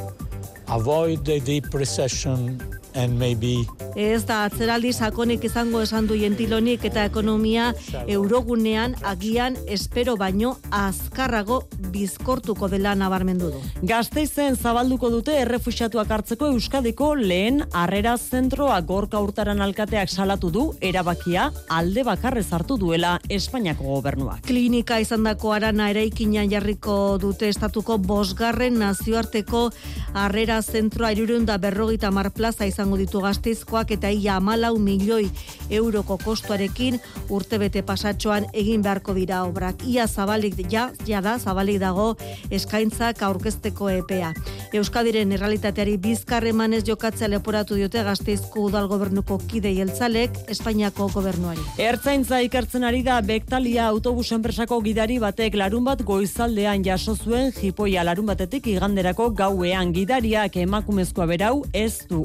[0.68, 2.56] avoid the deep recession
[2.96, 3.66] and maybe
[3.96, 7.70] Ez da atzeraldi sakonik izango esan du jentilonik eta ekonomia
[8.12, 11.62] eurogunean agian espero baino azkarrago
[11.94, 13.62] bizkortuko dela nabarmendu du.
[13.88, 21.48] Gasteizen zabalduko dute errefuxiatuak hartzeko Euskadiko lehen harrera zentroa gorka urtaran alkateak salatu du erabakia
[21.72, 24.44] alde bakarrez hartu duela Espainiako gobernuak.
[24.44, 29.70] Klinika izandako arana eraikinan jarriko dute estatuko bosgarren nazioarteko
[30.12, 35.26] harrera zentroa irurunda berrogita mar plaza izango ditu gazteizkoak eta ia amalau milioi
[35.70, 37.00] euroko kostuarekin
[37.34, 39.82] urtebete pasatxoan egin beharko dira obrak.
[39.82, 42.14] Ia zabalik ja, ja da, zabalik dago
[42.50, 44.32] eskaintzak aurkezteko epea.
[44.72, 51.62] Euskadiren errealitateari bizkarre emanez jokatzea leporatu diote gazteizko udal gobernuko kide jeltzalek Espainiako gobernuari.
[51.78, 58.04] Ertzaintza ikertzen ari da Bektalia autobus enpresako gidari batek larun bat goizaldean jaso zuen jipoia
[58.06, 62.22] larun batetik iganderako gauean gidariak emakumezkoa berau ez du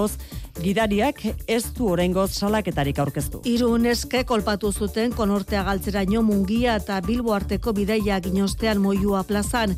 [0.00, 0.18] oraingoz
[0.60, 3.40] gidariak ez du oraingoz salaketarik aurkeztu.
[3.48, 9.76] Hiru neske kolpatu zuten konortea galtzeraino mungia eta bilbo arteko bidaia ginostean moiua plazan.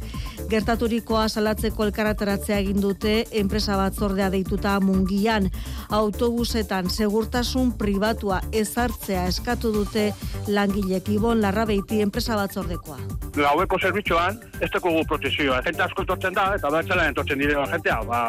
[0.50, 5.50] Gertaturikoa salatzeko elkarretaratzea egin dute enpresa batzordea deituta mungian.
[5.90, 10.12] Autobusetan segurtasun pribatua ezartzea eskatu dute
[10.48, 12.98] langilek ibon larrabeiti enpresa batzordekoa.
[13.36, 15.60] Gaueko zerbitzuan, ez dugu protezioa.
[15.66, 18.00] Jente asko etortzen da, eta bertzela entortzen dire jentea.
[18.06, 18.20] Ba,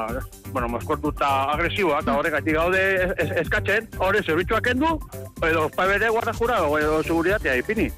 [0.51, 4.97] bueno, moskortu eta agresiboa, eta horregatik gaude es- es- eskatzen, horre zerbitzuak endu,
[5.49, 7.91] edo pabere guarda jura, edo seguridatea ipini.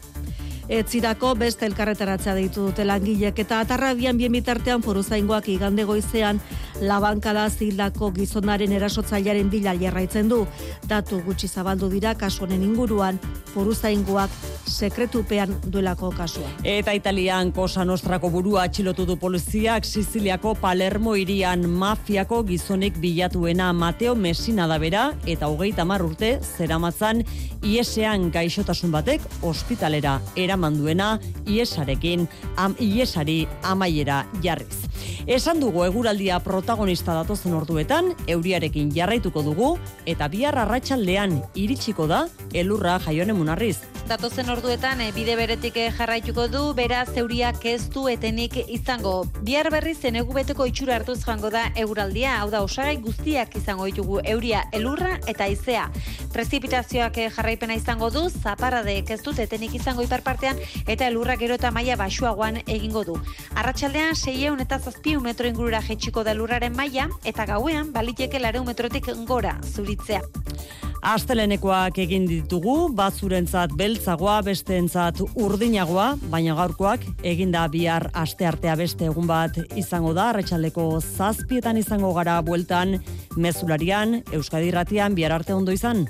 [0.67, 6.39] Etzirako beste elkarretaratzea deitu dute langilek eta atarrabian bien bitartean foruzaingoak igande goizean
[6.81, 10.45] labankada zildako gizonaren erasotzailearen bila jarraitzen du.
[10.89, 13.19] Datu gutxi zabaldu dira kasu honen inguruan
[13.53, 14.29] foruzaingoak
[14.67, 16.49] sekretupean duelako kasua.
[16.63, 24.15] Eta Italian Cosa Nostrako burua atxilotu du poliziak Siziliako Palermo irian mafiako gizonik bilatuena Mateo
[24.15, 27.23] Messina da bera eta hogeita hamar urte zeramatzan
[27.63, 34.85] iesean gaixotasun batek ospitalera eraman duena iesarekin am, iesari amaiera jarriz.
[35.25, 39.67] Esan dugu eguraldia protagonista datozen orduetan, euriarekin jarraituko dugu,
[40.09, 42.23] eta bihar arratsaldean iritsiko da,
[42.57, 43.77] elurra jaionen munarriz.
[44.05, 49.13] Datozen orduetan e, bide beretik eh, jarraituko du, beraz euriak ez du etenik izango.
[49.47, 54.19] Bihar berriz zenegu beteko itxura hartuz joango da euraldia, hau da osagai guztiak izango ditugu
[54.35, 55.87] euria, elurra eta izea.
[56.35, 61.73] Prezipitazioak eh, jarraipena izango du, zaparadek ez dut etenik izango iparpartean, eta elurra gero eta
[61.73, 63.17] maila basuagoan egingo du.
[63.57, 69.15] Arratsaldean 600 eta 700 metro ingurura jetxiko da lurraren maila, eta gauean baliteke 400 metrotik
[69.25, 70.21] gora zuritzea.
[71.05, 79.55] Astelenekoak egin ditugu, batzurentzat beltzagoa, besteentzat urdinagoa, baina gaurkoak eginda bihar asteartea beste egun bat
[79.79, 82.97] izango da, arratsaldeko zazpietan izango gara bueltan,
[83.37, 86.07] mezularian, Euskadi Ratian, bihar arte ondo izan.